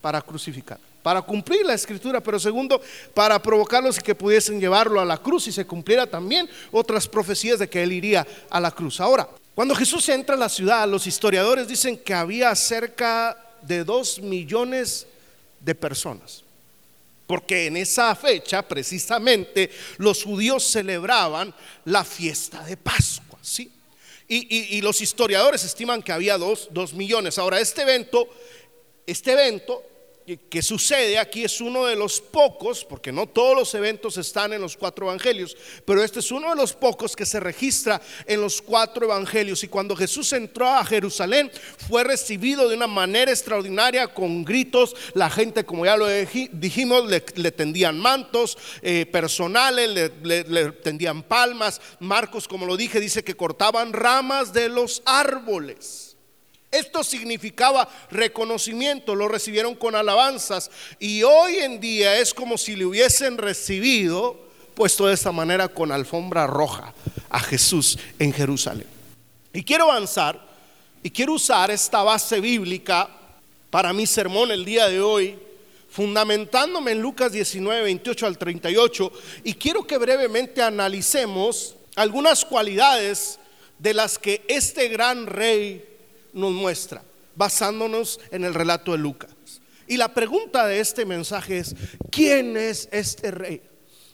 para 0.00 0.20
crucificar 0.20 0.78
para 1.02 1.22
cumplir 1.22 1.64
la 1.64 1.74
escritura, 1.74 2.20
pero 2.20 2.38
segundo, 2.38 2.80
para 3.14 3.40
provocarlos 3.40 3.98
y 3.98 4.02
que 4.02 4.14
pudiesen 4.14 4.60
llevarlo 4.60 5.00
a 5.00 5.04
la 5.04 5.18
cruz 5.18 5.46
y 5.46 5.52
se 5.52 5.66
cumpliera 5.66 6.06
también 6.06 6.48
otras 6.72 7.06
profecías 7.08 7.58
de 7.58 7.68
que 7.68 7.82
él 7.82 7.92
iría 7.92 8.26
a 8.50 8.60
la 8.60 8.70
cruz. 8.70 9.00
Ahora, 9.00 9.28
cuando 9.54 9.74
Jesús 9.74 10.08
entra 10.08 10.34
a 10.34 10.38
la 10.38 10.48
ciudad, 10.48 10.88
los 10.88 11.06
historiadores 11.06 11.66
dicen 11.66 11.98
que 11.98 12.14
había 12.14 12.54
cerca 12.54 13.36
de 13.62 13.84
dos 13.84 14.20
millones 14.20 15.06
de 15.60 15.74
personas. 15.74 16.44
Porque 17.26 17.66
en 17.66 17.76
esa 17.76 18.14
fecha, 18.14 18.62
precisamente, 18.62 19.70
los 19.98 20.24
judíos 20.24 20.64
celebraban 20.64 21.54
la 21.84 22.04
fiesta 22.04 22.62
de 22.64 22.76
Pascua, 22.76 23.38
¿sí? 23.42 23.70
Y, 24.30 24.80
los 24.82 25.00
historiadores 25.00 25.64
estiman 25.64 26.02
que 26.02 26.12
había 26.12 26.36
dos, 26.36 26.68
dos 26.70 26.92
millones. 26.92 27.38
Ahora, 27.38 27.60
este 27.60 27.82
evento, 27.82 28.28
este 29.06 29.32
evento 29.32 29.82
que 30.36 30.62
sucede 30.62 31.18
aquí 31.18 31.44
es 31.44 31.60
uno 31.60 31.86
de 31.86 31.96
los 31.96 32.20
pocos, 32.20 32.84
porque 32.84 33.12
no 33.12 33.26
todos 33.26 33.56
los 33.56 33.74
eventos 33.74 34.18
están 34.18 34.52
en 34.52 34.60
los 34.60 34.76
cuatro 34.76 35.06
evangelios, 35.06 35.56
pero 35.84 36.02
este 36.02 36.20
es 36.20 36.30
uno 36.30 36.50
de 36.50 36.56
los 36.56 36.74
pocos 36.74 37.16
que 37.16 37.24
se 37.24 37.40
registra 37.40 38.00
en 38.26 38.40
los 38.40 38.60
cuatro 38.60 39.06
evangelios. 39.06 39.64
Y 39.64 39.68
cuando 39.68 39.96
Jesús 39.96 40.32
entró 40.32 40.68
a 40.68 40.84
Jerusalén, 40.84 41.50
fue 41.88 42.04
recibido 42.04 42.68
de 42.68 42.76
una 42.76 42.86
manera 42.86 43.30
extraordinaria, 43.30 44.08
con 44.08 44.44
gritos. 44.44 44.94
La 45.14 45.30
gente, 45.30 45.64
como 45.64 45.86
ya 45.86 45.96
lo 45.96 46.06
dijimos, 46.52 47.04
le, 47.08 47.52
tendían 47.52 47.98
mantos 47.98 48.58
eh, 48.82 49.06
personales, 49.06 49.88
le, 50.22 50.44
le 50.44 50.72
tendían 50.72 51.22
palmas. 51.22 51.80
Marcos, 52.00 52.46
como 52.46 52.66
lo 52.66 52.76
dije, 52.76 53.00
dice 53.00 53.24
que 53.24 53.36
cortaban 53.36 53.92
ramas 53.92 54.52
de 54.52 54.68
los 54.68 55.02
árboles. 55.04 56.07
Esto 56.70 57.02
significaba 57.02 57.88
reconocimiento, 58.10 59.14
lo 59.14 59.26
recibieron 59.26 59.74
con 59.74 59.94
alabanzas 59.94 60.70
y 60.98 61.22
hoy 61.22 61.56
en 61.56 61.80
día 61.80 62.18
es 62.18 62.34
como 62.34 62.58
si 62.58 62.76
le 62.76 62.84
hubiesen 62.84 63.38
recibido, 63.38 64.38
puesto 64.74 65.06
de 65.06 65.14
esta 65.14 65.32
manera 65.32 65.68
con 65.68 65.90
alfombra 65.92 66.46
roja, 66.46 66.92
a 67.30 67.40
Jesús 67.40 67.98
en 68.18 68.34
Jerusalén. 68.34 68.86
Y 69.52 69.62
quiero 69.64 69.90
avanzar 69.90 70.46
y 71.02 71.10
quiero 71.10 71.32
usar 71.32 71.70
esta 71.70 72.02
base 72.02 72.38
bíblica 72.38 73.08
para 73.70 73.94
mi 73.94 74.06
sermón 74.06 74.50
el 74.50 74.66
día 74.66 74.88
de 74.88 75.00
hoy, 75.00 75.38
fundamentándome 75.88 76.92
en 76.92 77.00
Lucas 77.00 77.32
19, 77.32 77.82
28 77.82 78.26
al 78.26 78.36
38, 78.36 79.12
y 79.44 79.54
quiero 79.54 79.86
que 79.86 79.96
brevemente 79.96 80.60
analicemos 80.60 81.76
algunas 81.96 82.44
cualidades 82.44 83.38
de 83.78 83.94
las 83.94 84.18
que 84.18 84.44
este 84.48 84.88
gran 84.88 85.26
rey 85.26 85.87
nos 86.32 86.52
muestra, 86.52 87.02
basándonos 87.34 88.20
en 88.30 88.44
el 88.44 88.54
relato 88.54 88.92
de 88.92 88.98
Lucas. 88.98 89.30
Y 89.86 89.96
la 89.96 90.12
pregunta 90.12 90.66
de 90.66 90.80
este 90.80 91.04
mensaje 91.04 91.58
es, 91.58 91.74
¿quién 92.10 92.56
es 92.56 92.88
este 92.92 93.30
rey? 93.30 93.62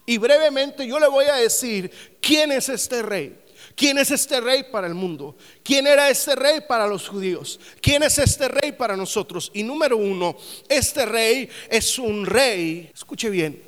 Y 0.07 0.19
brevemente 0.19 0.87
yo 0.87 1.01
le 1.01 1.09
voy 1.09 1.27
a 1.27 1.37
decir, 1.37 1.91
¿quién 2.21 2.53
es 2.53 2.69
este 2.69 3.03
rey? 3.03 3.39
¿Quién 3.75 3.99
es 3.99 4.11
este 4.11 4.41
rey 4.41 4.65
para 4.71 4.87
el 4.87 4.95
mundo? 4.95 5.37
¿Quién 5.65 5.87
era 5.87 6.09
este 6.09 6.37
rey 6.37 6.61
para 6.69 6.87
los 6.87 7.09
judíos? 7.09 7.59
¿Quién 7.81 8.03
es 8.05 8.19
este 8.19 8.47
rey 8.47 8.73
para 8.73 8.97
nosotros? 8.97 9.51
Y 9.53 9.63
número 9.63 9.97
uno, 9.97 10.37
este 10.69 11.05
rey 11.07 11.49
es 11.69 11.99
un 11.99 12.25
rey, 12.25 12.91
escuche 12.95 13.31
bien, 13.31 13.61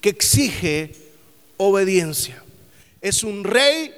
que 0.00 0.08
exige 0.08 0.92
obediencia. 1.56 2.42
Es 3.00 3.22
un 3.22 3.44
rey 3.44 3.94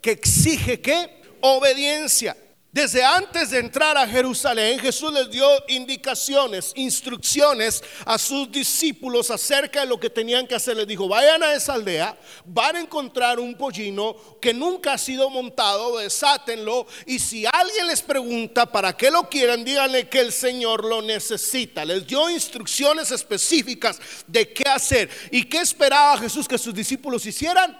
que 0.00 0.12
exige 0.12 0.80
qué? 0.80 1.22
Obediencia. 1.40 2.36
Desde 2.72 3.02
antes 3.02 3.50
de 3.50 3.58
entrar 3.58 3.98
a 3.98 4.06
Jerusalén, 4.06 4.78
Jesús 4.78 5.12
les 5.12 5.28
dio 5.28 5.44
indicaciones, 5.66 6.72
instrucciones 6.76 7.82
a 8.04 8.16
sus 8.16 8.50
discípulos 8.52 9.28
acerca 9.32 9.80
de 9.80 9.86
lo 9.86 9.98
que 9.98 10.08
tenían 10.08 10.46
que 10.46 10.54
hacer. 10.54 10.76
Les 10.76 10.86
dijo, 10.86 11.08
vayan 11.08 11.42
a 11.42 11.52
esa 11.52 11.74
aldea, 11.74 12.16
van 12.44 12.76
a 12.76 12.80
encontrar 12.80 13.40
un 13.40 13.56
pollino 13.56 14.14
que 14.40 14.54
nunca 14.54 14.92
ha 14.92 14.98
sido 14.98 15.28
montado, 15.30 15.98
desátenlo 15.98 16.86
y 17.06 17.18
si 17.18 17.44
alguien 17.44 17.88
les 17.88 18.02
pregunta 18.02 18.66
para 18.66 18.96
qué 18.96 19.10
lo 19.10 19.28
quieren, 19.28 19.64
díganle 19.64 20.08
que 20.08 20.20
el 20.20 20.30
Señor 20.30 20.84
lo 20.84 21.02
necesita. 21.02 21.84
Les 21.84 22.06
dio 22.06 22.30
instrucciones 22.30 23.10
específicas 23.10 23.98
de 24.28 24.52
qué 24.52 24.68
hacer 24.68 25.10
y 25.32 25.42
qué 25.42 25.58
esperaba 25.58 26.18
Jesús 26.18 26.46
que 26.46 26.56
sus 26.56 26.72
discípulos 26.72 27.26
hicieran, 27.26 27.76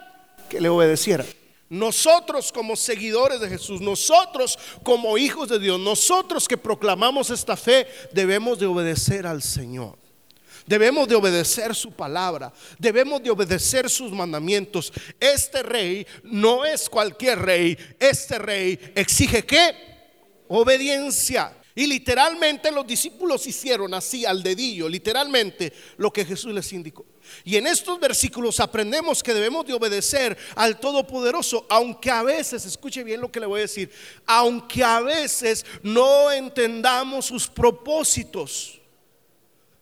que 0.48 0.60
le 0.60 0.68
obedecieran. 0.68 1.39
Nosotros 1.70 2.50
como 2.50 2.74
seguidores 2.74 3.38
de 3.38 3.48
Jesús, 3.48 3.80
nosotros 3.80 4.58
como 4.82 5.16
hijos 5.16 5.48
de 5.48 5.60
Dios, 5.60 5.78
nosotros 5.78 6.48
que 6.48 6.56
proclamamos 6.56 7.30
esta 7.30 7.56
fe, 7.56 7.86
debemos 8.12 8.58
de 8.58 8.66
obedecer 8.66 9.24
al 9.24 9.40
Señor. 9.40 9.96
Debemos 10.66 11.06
de 11.06 11.14
obedecer 11.14 11.74
su 11.76 11.92
palabra, 11.92 12.52
debemos 12.76 13.22
de 13.22 13.30
obedecer 13.30 13.88
sus 13.88 14.10
mandamientos. 14.10 14.92
Este 15.20 15.62
rey 15.62 16.04
no 16.24 16.64
es 16.64 16.90
cualquier 16.90 17.38
rey, 17.38 17.78
este 18.00 18.38
rey 18.38 18.92
exige 18.96 19.44
qué? 19.44 19.72
Obediencia. 20.48 21.56
Y 21.74 21.86
literalmente 21.86 22.72
los 22.72 22.84
discípulos 22.84 23.46
hicieron 23.46 23.94
así 23.94 24.26
al 24.26 24.42
dedillo, 24.42 24.88
literalmente 24.88 25.72
lo 25.98 26.12
que 26.12 26.24
Jesús 26.24 26.52
les 26.52 26.72
indicó. 26.72 27.06
Y 27.44 27.56
en 27.56 27.66
estos 27.66 27.98
versículos 28.00 28.60
aprendemos 28.60 29.22
que 29.22 29.34
debemos 29.34 29.66
de 29.66 29.74
obedecer 29.74 30.36
al 30.54 30.78
Todopoderoso, 30.78 31.66
aunque 31.68 32.10
a 32.10 32.22
veces, 32.22 32.64
escuche 32.64 33.04
bien 33.04 33.20
lo 33.20 33.30
que 33.30 33.40
le 33.40 33.46
voy 33.46 33.60
a 33.60 33.62
decir, 33.62 33.90
aunque 34.26 34.84
a 34.84 35.00
veces 35.00 35.64
no 35.82 36.30
entendamos 36.30 37.26
sus 37.26 37.46
propósitos. 37.48 38.80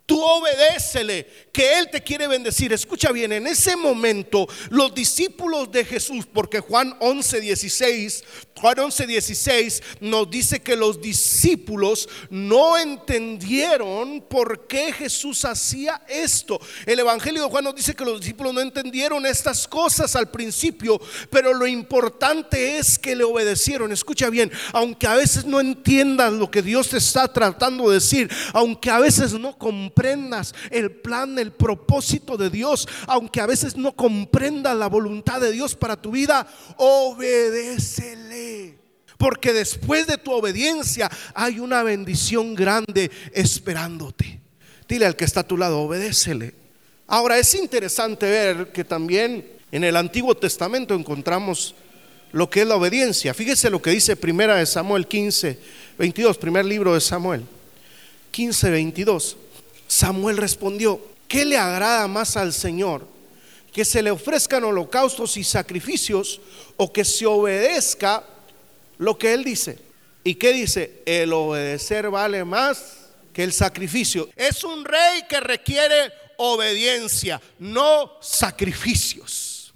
Tú 0.08 0.22
obedécele, 0.22 1.47
que 1.58 1.76
Él 1.76 1.90
te 1.90 2.00
quiere 2.00 2.28
bendecir. 2.28 2.72
Escucha 2.72 3.10
bien, 3.10 3.32
en 3.32 3.48
ese 3.48 3.74
momento 3.74 4.46
los 4.70 4.94
discípulos 4.94 5.72
de 5.72 5.84
Jesús, 5.84 6.24
porque 6.32 6.60
Juan 6.60 6.96
11, 7.00 7.40
16 7.40 8.22
Juan 8.60 8.78
11, 8.78 9.06
16 9.06 9.82
nos 10.00 10.28
dice 10.28 10.60
que 10.60 10.74
los 10.74 11.00
discípulos 11.00 12.08
no 12.28 12.76
entendieron 12.76 14.24
por 14.28 14.66
qué 14.66 14.92
Jesús 14.92 15.44
hacía 15.44 16.02
esto. 16.08 16.60
El 16.84 16.98
Evangelio 16.98 17.44
de 17.44 17.48
Juan 17.48 17.64
nos 17.64 17.76
dice 17.76 17.94
que 17.94 18.04
los 18.04 18.20
discípulos 18.20 18.54
no 18.54 18.60
entendieron 18.60 19.24
estas 19.26 19.68
cosas 19.68 20.16
al 20.16 20.30
principio, 20.30 21.00
pero 21.30 21.54
lo 21.54 21.66
importante 21.66 22.78
es 22.78 22.98
que 22.98 23.14
le 23.14 23.24
obedecieron. 23.24 23.92
Escucha 23.92 24.28
bien, 24.28 24.50
aunque 24.72 25.06
a 25.06 25.14
veces 25.14 25.44
no 25.44 25.60
entiendas 25.60 26.32
lo 26.32 26.50
que 26.50 26.62
Dios 26.62 26.88
te 26.88 26.98
está 26.98 27.32
tratando 27.32 27.88
de 27.88 27.94
decir, 27.94 28.28
aunque 28.52 28.90
a 28.90 28.98
veces 28.98 29.34
no 29.34 29.56
comprendas 29.56 30.52
el 30.70 30.90
plan, 30.90 31.38
propósito 31.52 32.36
de 32.36 32.50
Dios, 32.50 32.88
aunque 33.06 33.40
a 33.40 33.46
veces 33.46 33.76
no 33.76 33.92
comprendas 33.92 34.76
la 34.76 34.88
voluntad 34.88 35.40
de 35.40 35.52
Dios 35.52 35.74
para 35.74 36.00
tu 36.00 36.10
vida, 36.10 36.46
obedécele. 36.76 38.78
Porque 39.16 39.52
después 39.52 40.06
de 40.06 40.16
tu 40.16 40.32
obediencia 40.32 41.10
hay 41.34 41.58
una 41.58 41.82
bendición 41.82 42.54
grande 42.54 43.10
esperándote. 43.32 44.40
Dile 44.88 45.06
al 45.06 45.16
que 45.16 45.24
está 45.24 45.40
a 45.40 45.46
tu 45.46 45.56
lado, 45.56 45.80
obedécele. 45.80 46.54
Ahora 47.06 47.38
es 47.38 47.54
interesante 47.54 48.30
ver 48.30 48.72
que 48.72 48.84
también 48.84 49.44
en 49.72 49.84
el 49.84 49.96
Antiguo 49.96 50.36
Testamento 50.36 50.94
encontramos 50.94 51.74
lo 52.32 52.48
que 52.48 52.62
es 52.62 52.66
la 52.66 52.76
obediencia. 52.76 53.34
Fíjese 53.34 53.70
lo 53.70 53.82
que 53.82 53.90
dice 53.90 54.16
primera 54.16 54.56
de 54.56 54.66
Samuel 54.66 55.06
15, 55.06 55.58
22, 55.98 56.38
primer 56.38 56.64
libro 56.64 56.94
de 56.94 57.00
Samuel. 57.00 57.44
15, 58.30 58.70
22. 58.70 59.36
Samuel 59.86 60.36
respondió, 60.36 61.00
¿qué 61.28 61.44
le 61.44 61.56
agrada 61.56 62.08
más 62.08 62.36
al 62.36 62.52
Señor? 62.52 63.06
¿Que 63.72 63.84
se 63.84 64.02
le 64.02 64.10
ofrezcan 64.10 64.64
holocaustos 64.64 65.36
y 65.36 65.44
sacrificios 65.44 66.40
o 66.76 66.92
que 66.92 67.04
se 67.04 67.26
obedezca 67.26 68.24
lo 68.98 69.16
que 69.16 69.32
él 69.32 69.44
dice. 69.44 69.78
¿Y 70.24 70.34
qué 70.34 70.52
dice? 70.52 71.02
El 71.06 71.32
obedecer 71.32 72.10
vale 72.10 72.44
más 72.44 73.10
que 73.32 73.44
el 73.44 73.52
sacrificio. 73.52 74.28
Es 74.36 74.64
un 74.64 74.84
rey 74.84 75.22
que 75.28 75.40
requiere 75.40 76.12
obediencia, 76.36 77.40
no 77.58 78.18
sacrificios. 78.20 79.72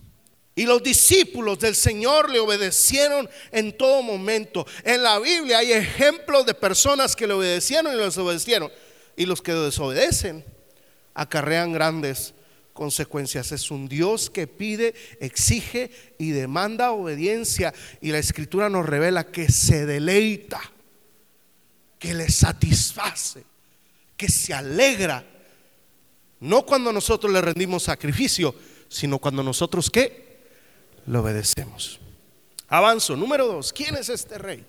Y 0.54 0.64
los 0.64 0.82
discípulos 0.82 1.59
del 1.61 1.75
Señor 1.75 2.28
le 2.30 2.38
obedecieron 2.38 3.28
en 3.52 3.76
todo 3.76 4.02
momento. 4.02 4.66
En 4.85 5.02
la 5.02 5.18
Biblia 5.18 5.59
hay 5.59 5.73
ejemplos 5.73 6.44
de 6.44 6.52
personas 6.52 7.16
que 7.16 7.26
le 7.26 7.32
obedecieron 7.32 7.94
y 7.94 7.97
los 7.97 8.18
obedecieron. 8.18 8.71
Y 9.16 9.25
los 9.25 9.40
que 9.40 9.52
desobedecen 9.52 10.44
acarrean 11.14 11.73
grandes 11.73 12.35
consecuencias. 12.73 13.52
Es 13.52 13.71
un 13.71 13.88
Dios 13.88 14.31
que 14.31 14.47
pide, 14.47 14.95
exige 15.21 15.90
y 16.19 16.31
demanda 16.31 16.92
obediencia. 16.92 17.73
Y 18.00 18.11
la 18.11 18.19
escritura 18.19 18.69
nos 18.69 18.87
revela 18.87 19.25
que 19.25 19.50
se 19.50 19.87
deleita, 19.87 20.61
que 21.99 22.14
le 22.14 22.31
satisface, 22.31 23.45
que 24.16 24.28
se 24.28 24.54
alegra. 24.54 25.25
No 26.40 26.66
cuando 26.66 26.92
nosotros 26.92 27.33
le 27.33 27.40
rendimos 27.40 27.85
sacrificio, 27.85 28.54
sino 28.88 29.19
cuando 29.19 29.42
nosotros 29.42 29.90
qué? 29.90 30.40
Le 31.07 31.19
obedecemos. 31.19 32.00
Avanzo. 32.69 33.16
Número 33.16 33.47
dos. 33.47 33.73
¿Quién 33.73 33.97
es 33.97 34.09
este 34.09 34.38
rey? 34.38 34.64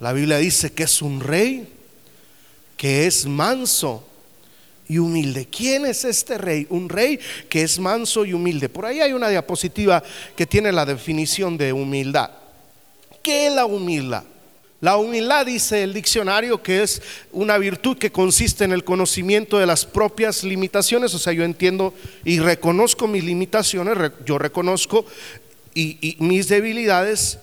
La 0.00 0.12
Biblia 0.12 0.38
dice 0.38 0.72
que 0.72 0.84
es 0.84 1.02
un 1.02 1.20
rey 1.20 1.77
que 2.78 3.06
es 3.06 3.26
manso 3.26 4.02
y 4.88 4.96
humilde. 4.96 5.46
¿Quién 5.46 5.84
es 5.84 6.06
este 6.06 6.38
rey? 6.38 6.66
Un 6.70 6.88
rey 6.88 7.20
que 7.50 7.60
es 7.60 7.78
manso 7.78 8.24
y 8.24 8.32
humilde. 8.32 8.70
Por 8.70 8.86
ahí 8.86 9.00
hay 9.00 9.12
una 9.12 9.28
diapositiva 9.28 10.02
que 10.34 10.46
tiene 10.46 10.72
la 10.72 10.86
definición 10.86 11.58
de 11.58 11.74
humildad. 11.74 12.30
¿Qué 13.22 13.48
es 13.48 13.52
la 13.52 13.66
humildad? 13.66 14.24
La 14.80 14.96
humildad 14.96 15.44
dice 15.44 15.82
el 15.82 15.92
diccionario 15.92 16.62
que 16.62 16.84
es 16.84 17.02
una 17.32 17.58
virtud 17.58 17.98
que 17.98 18.12
consiste 18.12 18.64
en 18.64 18.70
el 18.70 18.84
conocimiento 18.84 19.58
de 19.58 19.66
las 19.66 19.84
propias 19.84 20.44
limitaciones. 20.44 21.12
O 21.14 21.18
sea, 21.18 21.32
yo 21.32 21.42
entiendo 21.42 21.92
y 22.24 22.38
reconozco 22.38 23.08
mis 23.08 23.24
limitaciones, 23.24 24.12
yo 24.24 24.38
reconozco 24.38 25.04
y, 25.74 26.16
mis 26.20 26.48
debilidades 26.48 27.40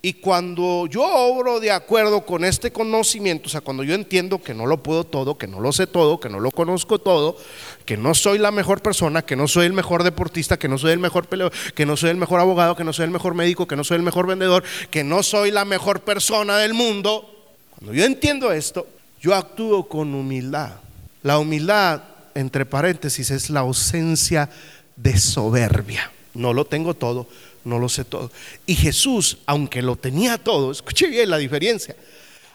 y 0.00 0.14
cuando 0.14 0.86
yo 0.86 1.02
obro 1.02 1.58
de 1.58 1.72
acuerdo 1.72 2.24
con 2.24 2.44
este 2.44 2.70
conocimiento, 2.70 3.48
o 3.48 3.50
sea, 3.50 3.60
cuando 3.60 3.82
yo 3.82 3.94
entiendo 3.94 4.40
que 4.40 4.54
no 4.54 4.64
lo 4.64 4.80
puedo 4.80 5.02
todo, 5.02 5.36
que 5.36 5.48
no 5.48 5.60
lo 5.60 5.72
sé 5.72 5.88
todo, 5.88 6.20
que 6.20 6.28
no 6.28 6.38
lo 6.38 6.52
conozco 6.52 7.00
todo, 7.00 7.36
que 7.84 7.96
no 7.96 8.14
soy 8.14 8.38
la 8.38 8.52
mejor 8.52 8.80
persona, 8.80 9.22
que 9.22 9.34
no 9.34 9.48
soy 9.48 9.66
el 9.66 9.72
mejor 9.72 10.04
deportista, 10.04 10.56
que 10.56 10.68
no 10.68 10.78
soy 10.78 10.92
el 10.92 11.00
mejor 11.00 11.26
peleador, 11.26 11.52
que 11.74 11.84
no 11.84 11.96
soy 11.96 12.10
el 12.10 12.16
mejor 12.16 12.38
abogado, 12.38 12.76
que 12.76 12.84
no 12.84 12.92
soy 12.92 13.06
el 13.06 13.10
mejor 13.10 13.34
médico, 13.34 13.66
que 13.66 13.74
no 13.74 13.82
soy 13.82 13.96
el 13.96 14.04
mejor 14.04 14.28
vendedor, 14.28 14.62
que 14.90 15.02
no 15.02 15.24
soy 15.24 15.50
la 15.50 15.64
mejor 15.64 16.00
persona 16.00 16.58
del 16.58 16.74
mundo, 16.74 17.34
cuando 17.78 17.94
yo 17.94 18.04
entiendo 18.04 18.52
esto, 18.52 18.86
yo 19.20 19.34
actúo 19.34 19.88
con 19.88 20.14
humildad. 20.14 20.76
La 21.22 21.38
humildad, 21.38 22.02
entre 22.34 22.66
paréntesis, 22.66 23.30
es 23.30 23.50
la 23.50 23.60
ausencia 23.60 24.48
de 24.96 25.18
soberbia. 25.18 26.10
No 26.34 26.52
lo 26.52 26.64
tengo 26.64 26.94
todo, 26.94 27.26
no 27.64 27.78
lo 27.78 27.88
sé 27.88 28.04
todo. 28.04 28.30
Y 28.66 28.74
Jesús, 28.74 29.38
aunque 29.46 29.82
lo 29.82 29.96
tenía 29.96 30.38
todo, 30.38 30.70
escuche 30.72 31.06
bien 31.08 31.30
la 31.30 31.38
diferencia, 31.38 31.96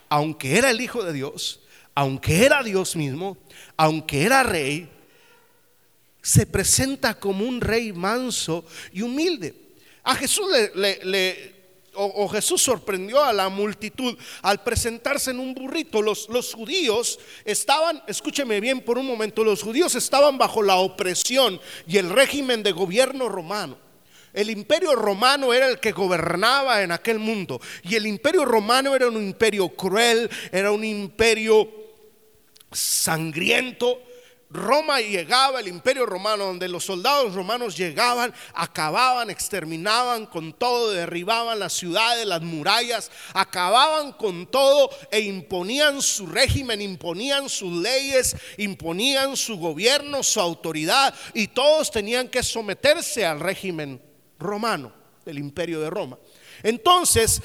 aunque 0.10 0.58
era 0.58 0.70
el 0.70 0.82
Hijo 0.82 1.04
de 1.04 1.14
Dios, 1.14 1.60
aunque 1.96 2.46
era 2.46 2.64
Dios 2.64 2.96
mismo, 2.96 3.38
aunque 3.78 4.24
era 4.24 4.44
rey, 4.44 4.90
se 6.22 6.46
presenta 6.46 7.20
como 7.20 7.46
un 7.46 7.60
rey 7.60 7.92
manso 7.92 8.66
y 8.92 9.02
humilde. 9.02 9.54
A 10.04 10.16
Jesús 10.16 10.46
le, 10.76 11.54
o, 11.96 12.28
Jesús 12.28 12.62
sorprendió 12.62 13.24
a 13.24 13.34
la 13.34 13.50
multitud 13.50 14.18
al 14.42 14.64
presentarse 14.64 15.32
en 15.32 15.40
un 15.40 15.54
burrito. 15.54 16.02
Los, 16.02 16.28
los 16.30 16.54
judíos 16.54 17.20
estaban, 17.46 18.02
escúcheme 18.08 18.60
bien 18.60 18.82
por 18.82 18.98
un 18.98 19.06
momento, 19.06 19.44
los 19.44 19.62
judíos 19.62 19.96
estaban 19.96 20.38
bajo 20.38 20.62
la 20.62 20.78
opresión 20.78 21.60
y 21.88 21.98
el 21.98 22.10
régimen 22.10 22.64
de 22.64 22.72
gobierno 22.72 23.30
romano. 23.30 23.83
El 24.34 24.50
imperio 24.50 24.96
romano 24.96 25.54
era 25.54 25.68
el 25.68 25.80
que 25.80 25.92
gobernaba 25.92 26.82
en 26.82 26.92
aquel 26.92 27.20
mundo. 27.20 27.62
Y 27.84 27.96
el 27.96 28.08
imperio 28.08 28.46
romano 28.46 28.96
era 28.96 29.08
un 29.08 29.18
imperio 29.18 29.70
cruel, 29.70 30.30
era 30.52 30.72
un 30.72 30.84
imperio 30.84 31.70
sangriento. 32.72 34.02
Roma 34.50 35.02
llegaba, 35.02 35.60
el 35.60 35.68
imperio 35.68 36.06
romano, 36.06 36.46
donde 36.46 36.68
los 36.68 36.84
soldados 36.84 37.34
romanos 37.34 37.76
llegaban, 37.76 38.34
acababan, 38.54 39.30
exterminaban 39.30 40.28
con 40.28 40.54
todo, 40.54 40.92
derribaban 40.92 41.60
las 41.60 41.74
ciudades, 41.74 42.26
las 42.26 42.42
murallas, 42.42 43.12
acababan 43.34 44.14
con 44.14 44.46
todo 44.46 44.92
e 45.12 45.22
imponían 45.22 46.04
su 46.04 46.28
régimen, 46.28 46.82
imponían 46.82 47.50
sus 47.50 47.74
leyes, 47.82 48.36
imponían 48.58 49.36
su 49.36 49.58
gobierno, 49.58 50.22
su 50.22 50.40
autoridad, 50.40 51.16
y 51.34 51.48
todos 51.48 51.90
tenían 51.90 52.28
que 52.28 52.44
someterse 52.44 53.26
al 53.26 53.40
régimen 53.40 54.13
romano, 54.44 54.92
del 55.26 55.40
imperio 55.40 55.80
de 55.80 55.90
Roma. 55.90 56.18
Entonces, 56.62 57.42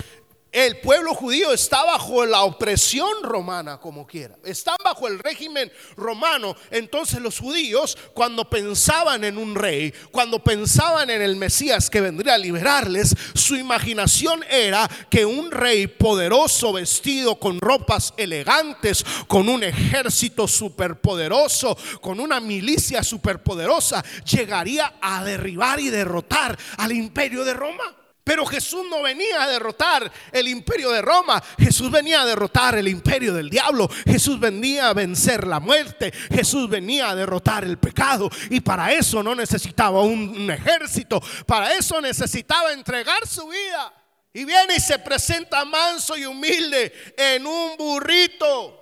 el 0.50 0.78
pueblo 0.80 1.12
judío 1.14 1.52
está 1.52 1.84
bajo 1.84 2.24
la 2.24 2.42
opresión 2.42 3.22
romana, 3.22 3.78
como 3.78 4.06
quiera. 4.06 4.36
Están 4.44 4.76
bajo 4.82 5.06
el 5.06 5.18
régimen 5.18 5.70
romano. 5.96 6.56
Entonces 6.70 7.20
los 7.20 7.38
judíos, 7.38 7.98
cuando 8.14 8.48
pensaban 8.48 9.24
en 9.24 9.36
un 9.36 9.54
rey, 9.54 9.92
cuando 10.10 10.42
pensaban 10.42 11.10
en 11.10 11.20
el 11.20 11.36
Mesías 11.36 11.90
que 11.90 12.00
vendría 12.00 12.34
a 12.34 12.38
liberarles, 12.38 13.14
su 13.34 13.56
imaginación 13.56 14.42
era 14.48 14.88
que 15.10 15.26
un 15.26 15.50
rey 15.50 15.86
poderoso, 15.86 16.72
vestido 16.72 17.38
con 17.38 17.60
ropas 17.60 18.14
elegantes, 18.16 19.04
con 19.26 19.48
un 19.50 19.62
ejército 19.64 20.48
superpoderoso, 20.48 21.76
con 22.00 22.20
una 22.20 22.40
milicia 22.40 23.02
superpoderosa, 23.02 24.02
llegaría 24.24 24.94
a 25.00 25.24
derribar 25.24 25.78
y 25.78 25.90
derrotar 25.90 26.58
al 26.78 26.92
imperio 26.92 27.44
de 27.44 27.52
Roma. 27.52 27.97
Pero 28.28 28.44
Jesús 28.44 28.84
no 28.90 29.00
venía 29.00 29.42
a 29.42 29.48
derrotar 29.48 30.12
el 30.30 30.48
imperio 30.48 30.90
de 30.90 31.00
Roma. 31.00 31.42
Jesús 31.58 31.90
venía 31.90 32.20
a 32.20 32.26
derrotar 32.26 32.76
el 32.76 32.86
imperio 32.86 33.32
del 33.32 33.48
diablo. 33.48 33.88
Jesús 34.04 34.38
venía 34.38 34.90
a 34.90 34.92
vencer 34.92 35.46
la 35.46 35.60
muerte. 35.60 36.12
Jesús 36.30 36.68
venía 36.68 37.08
a 37.08 37.14
derrotar 37.14 37.64
el 37.64 37.78
pecado. 37.78 38.28
Y 38.50 38.60
para 38.60 38.92
eso 38.92 39.22
no 39.22 39.34
necesitaba 39.34 40.02
un, 40.02 40.50
ejército. 40.50 41.22
Para 41.46 41.72
eso 41.72 42.02
necesitaba 42.02 42.74
entregar 42.74 43.26
su 43.26 43.48
vida. 43.48 43.94
Y 44.34 44.44
viene 44.44 44.74
y 44.76 44.80
se 44.80 44.98
presenta 44.98 45.64
manso 45.64 46.14
y 46.14 46.26
humilde 46.26 46.92
en 47.16 47.46
un 47.46 47.78
burrito. 47.78 48.78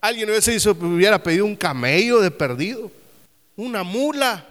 Alguien 0.00 0.30
hubiese 0.30 0.52
dicho, 0.52 0.70
hubiera 0.80 1.20
pedido 1.20 1.44
un 1.44 1.56
camello 1.56 2.20
de 2.20 2.30
perdido. 2.30 2.88
Una 3.56 3.82
mula. 3.82 4.46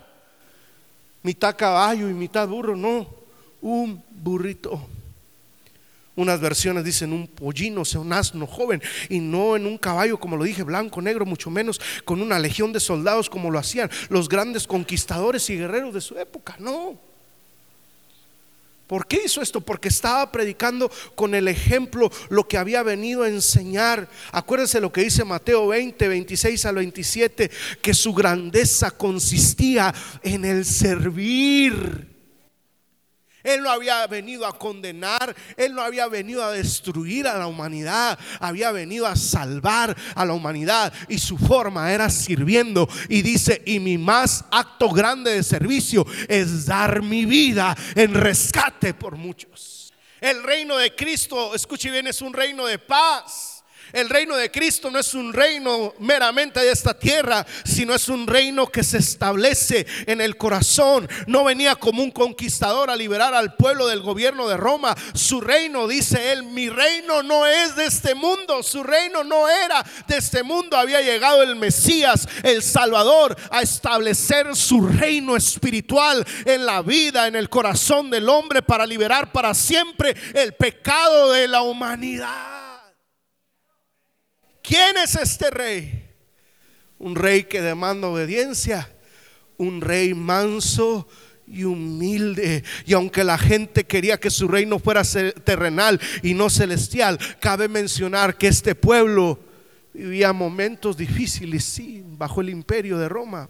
Mitad 1.23 1.55
caballo 1.55 2.09
y 2.09 2.13
mitad 2.13 2.45
burro. 2.49 2.75
No 2.75 3.18
un 3.61 4.03
burrito. 4.09 4.87
Unas 6.15 6.41
versiones 6.41 6.83
dicen 6.83 7.13
un 7.13 7.27
pollino, 7.27 7.81
o 7.81 7.85
sea, 7.85 8.01
un 8.01 8.11
asno 8.11 8.45
joven, 8.45 8.81
y 9.07 9.19
no 9.19 9.55
en 9.55 9.65
un 9.65 9.77
caballo, 9.77 10.19
como 10.19 10.35
lo 10.35 10.43
dije, 10.43 10.63
blanco, 10.63 11.01
negro, 11.01 11.25
mucho 11.25 11.49
menos 11.49 11.79
con 12.03 12.21
una 12.21 12.37
legión 12.39 12.73
de 12.73 12.81
soldados 12.81 13.29
como 13.29 13.49
lo 13.49 13.57
hacían 13.57 13.89
los 14.09 14.27
grandes 14.27 14.67
conquistadores 14.67 15.49
y 15.49 15.55
guerreros 15.55 15.93
de 15.93 16.01
su 16.01 16.17
época. 16.17 16.57
No. 16.59 16.99
¿Por 18.85 19.05
qué 19.05 19.21
hizo 19.23 19.41
esto? 19.41 19.61
Porque 19.61 19.87
estaba 19.87 20.31
predicando 20.31 20.91
con 21.13 21.35
el 21.35 21.47
ejemplo 21.47 22.11
lo 22.29 22.47
que 22.47 22.57
había 22.57 22.81
venido 22.81 23.21
a 23.21 23.29
enseñar. 23.29 24.09
Acuérdense 24.31 24.81
lo 24.81 24.91
que 24.91 25.03
dice 25.03 25.23
Mateo 25.23 25.67
20, 25.67 26.07
26 26.07 26.65
al 26.65 26.75
27, 26.75 27.51
que 27.81 27.93
su 27.93 28.13
grandeza 28.13 28.91
consistía 28.91 29.93
en 30.23 30.43
el 30.43 30.65
servir. 30.65 32.18
Él 33.43 33.63
no 33.63 33.69
había 33.69 34.05
venido 34.07 34.45
a 34.45 34.57
condenar, 34.57 35.35
Él 35.55 35.73
no 35.73 35.81
había 35.81 36.07
venido 36.07 36.43
a 36.43 36.51
destruir 36.51 37.27
a 37.27 37.37
la 37.37 37.47
humanidad, 37.47 38.19
había 38.39 38.71
venido 38.71 39.07
a 39.07 39.15
salvar 39.15 39.95
a 40.15 40.25
la 40.25 40.33
humanidad 40.33 40.91
y 41.07 41.17
su 41.17 41.37
forma 41.37 41.91
era 41.91 42.09
sirviendo. 42.09 42.87
Y 43.07 43.21
dice, 43.21 43.61
y 43.65 43.79
mi 43.79 43.97
más 43.97 44.45
acto 44.51 44.89
grande 44.89 45.31
de 45.31 45.43
servicio 45.43 46.05
es 46.27 46.65
dar 46.65 47.01
mi 47.01 47.25
vida 47.25 47.75
en 47.95 48.13
rescate 48.13 48.93
por 48.93 49.15
muchos. 49.15 49.93
El 50.19 50.43
reino 50.43 50.77
de 50.77 50.95
Cristo, 50.95 51.55
escuche 51.55 51.89
bien, 51.89 52.07
es 52.07 52.21
un 52.21 52.33
reino 52.33 52.65
de 52.65 52.77
paz. 52.77 53.58
El 53.93 54.09
reino 54.09 54.35
de 54.35 54.51
Cristo 54.51 54.91
no 54.91 54.99
es 54.99 55.13
un 55.13 55.33
reino 55.33 55.93
meramente 55.99 56.59
de 56.59 56.71
esta 56.71 56.93
tierra, 56.93 57.45
sino 57.63 57.95
es 57.95 58.07
un 58.09 58.27
reino 58.27 58.67
que 58.67 58.83
se 58.83 58.97
establece 58.97 59.85
en 60.05 60.21
el 60.21 60.37
corazón. 60.37 61.09
No 61.27 61.43
venía 61.43 61.75
como 61.75 62.03
un 62.03 62.11
conquistador 62.11 62.89
a 62.89 62.95
liberar 62.95 63.33
al 63.33 63.55
pueblo 63.55 63.87
del 63.87 64.01
gobierno 64.01 64.47
de 64.47 64.57
Roma. 64.57 64.95
Su 65.13 65.41
reino, 65.41 65.87
dice 65.87 66.31
él, 66.31 66.43
mi 66.43 66.69
reino 66.69 67.23
no 67.23 67.45
es 67.45 67.75
de 67.75 67.85
este 67.85 68.15
mundo. 68.15 68.61
Su 68.63 68.83
reino 68.83 69.23
no 69.23 69.49
era 69.49 69.83
de 70.07 70.17
este 70.17 70.43
mundo. 70.43 70.77
Había 70.77 71.01
llegado 71.01 71.41
el 71.43 71.55
Mesías, 71.55 72.27
el 72.43 72.61
Salvador, 72.61 73.35
a 73.51 73.61
establecer 73.61 74.55
su 74.55 74.87
reino 74.87 75.35
espiritual 75.35 76.25
en 76.45 76.65
la 76.65 76.81
vida, 76.81 77.27
en 77.27 77.35
el 77.35 77.49
corazón 77.49 78.09
del 78.09 78.29
hombre, 78.29 78.61
para 78.61 78.85
liberar 78.85 79.31
para 79.31 79.53
siempre 79.53 80.15
el 80.33 80.53
pecado 80.53 81.31
de 81.31 81.47
la 81.47 81.61
humanidad. 81.61 82.68
¿Quién 84.69 84.97
es 85.03 85.15
este 85.15 85.49
rey? 85.49 86.05
Un 86.99 87.15
rey 87.15 87.45
que 87.45 87.59
demanda 87.59 88.07
obediencia, 88.07 88.87
un 89.57 89.81
rey 89.81 90.13
manso 90.13 91.07
y 91.47 91.63
humilde. 91.63 92.63
Y 92.85 92.93
aunque 92.93 93.23
la 93.23 93.39
gente 93.39 93.85
quería 93.85 94.19
que 94.19 94.29
su 94.29 94.47
reino 94.47 94.77
fuera 94.77 95.01
terrenal 95.43 95.99
y 96.21 96.35
no 96.35 96.51
celestial, 96.51 97.17
cabe 97.39 97.67
mencionar 97.67 98.37
que 98.37 98.49
este 98.49 98.75
pueblo 98.75 99.39
vivía 99.91 100.33
momentos 100.33 100.95
difíciles, 100.95 101.63
sí, 101.63 102.03
bajo 102.05 102.41
el 102.41 102.49
imperio 102.49 102.99
de 102.99 103.09
Roma 103.09 103.49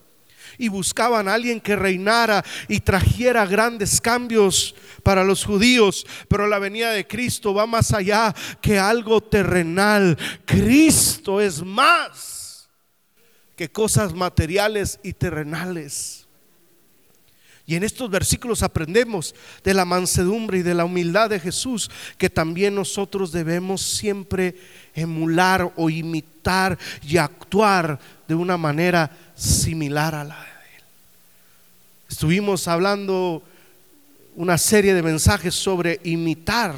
y 0.59 0.67
buscaban 0.67 1.27
a 1.27 1.33
alguien 1.33 1.59
que 1.59 1.75
reinara 1.75 2.45
y 2.67 2.81
trajera 2.81 3.47
grandes 3.47 3.99
cambios 3.99 4.75
para 5.01 5.23
los 5.23 5.43
judíos. 5.43 6.05
Pero 6.27 6.45
la 6.45 6.59
venida 6.59 6.91
de 6.91 7.07
Cristo 7.07 7.53
va 7.53 7.65
más 7.65 7.93
allá 7.93 8.35
que 8.61 8.77
algo 8.77 9.21
terrenal. 9.21 10.15
Cristo 10.45 11.41
es 11.41 11.63
más 11.63 12.69
que 13.55 13.71
cosas 13.71 14.13
materiales 14.13 14.99
y 15.01 15.13
terrenales. 15.13 16.27
Y 17.69 17.75
en 17.75 17.83
estos 17.83 18.09
versículos 18.09 18.63
aprendemos 18.63 19.35
de 19.63 19.75
la 19.75 19.85
mansedumbre 19.85 20.57
y 20.57 20.63
de 20.63 20.73
la 20.73 20.85
humildad 20.85 21.29
de 21.29 21.39
Jesús 21.39 21.91
que 22.17 22.27
también 22.27 22.73
nosotros 22.73 23.31
debemos 23.31 23.83
siempre 23.83 24.55
emular 24.95 25.71
o 25.75 25.87
imitar 25.87 26.79
y 27.03 27.17
actuar 27.17 27.99
de 28.27 28.33
una 28.33 28.57
manera 28.57 29.15
similar 29.35 30.15
a 30.15 30.23
la 30.23 30.48
Estuvimos 32.09 32.67
hablando 32.67 33.43
una 34.35 34.57
serie 34.57 34.93
de 34.93 35.03
mensajes 35.03 35.53
sobre 35.53 35.99
imitar 36.03 36.73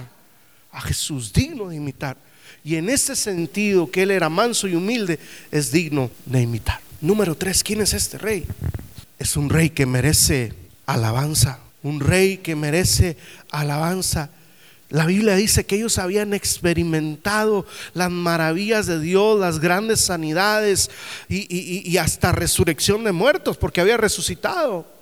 a 0.71 0.81
Jesús, 0.81 1.31
digno 1.31 1.69
de 1.69 1.77
imitar. 1.77 2.17
Y 2.63 2.75
en 2.75 2.89
ese 2.89 3.15
sentido, 3.15 3.89
que 3.89 4.03
Él 4.03 4.11
era 4.11 4.29
manso 4.29 4.67
y 4.67 4.75
humilde, 4.75 5.19
es 5.51 5.71
digno 5.71 6.11
de 6.25 6.41
imitar. 6.41 6.79
Número 6.99 7.35
tres, 7.35 7.63
¿quién 7.63 7.81
es 7.81 7.93
este 7.93 8.17
rey? 8.17 8.45
Es 9.17 9.37
un 9.37 9.49
rey 9.49 9.69
que 9.69 9.85
merece 9.85 10.53
alabanza, 10.85 11.59
un 11.81 11.99
rey 12.01 12.37
que 12.37 12.55
merece 12.55 13.17
alabanza. 13.51 14.29
La 14.89 15.05
Biblia 15.05 15.35
dice 15.35 15.65
que 15.65 15.77
ellos 15.77 15.97
habían 15.97 16.33
experimentado 16.33 17.65
las 17.93 18.11
maravillas 18.11 18.85
de 18.85 18.99
Dios, 18.99 19.39
las 19.39 19.59
grandes 19.59 20.01
sanidades 20.01 20.91
y, 21.29 21.95
hasta 21.97 22.33
resurrección 22.33 23.05
de 23.05 23.13
muertos, 23.13 23.55
porque 23.55 23.79
había 23.79 23.95
resucitado 23.95 25.00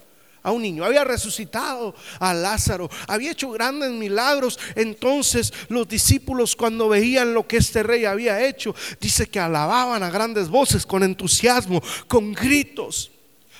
a 0.49 0.51
un 0.51 0.61
niño, 0.61 0.83
había 0.83 1.03
resucitado 1.03 1.95
a 2.19 2.33
Lázaro, 2.33 2.89
había 3.07 3.31
hecho 3.31 3.49
grandes 3.51 3.91
milagros. 3.91 4.59
Entonces 4.75 5.53
los 5.69 5.87
discípulos 5.87 6.55
cuando 6.55 6.89
veían 6.89 7.33
lo 7.33 7.47
que 7.47 7.57
este 7.57 7.83
rey 7.83 8.05
había 8.05 8.45
hecho, 8.45 8.75
dice 8.99 9.27
que 9.27 9.39
alababan 9.39 10.03
a 10.03 10.09
grandes 10.09 10.49
voces, 10.49 10.85
con 10.85 11.03
entusiasmo, 11.03 11.81
con 12.07 12.33
gritos. 12.33 13.11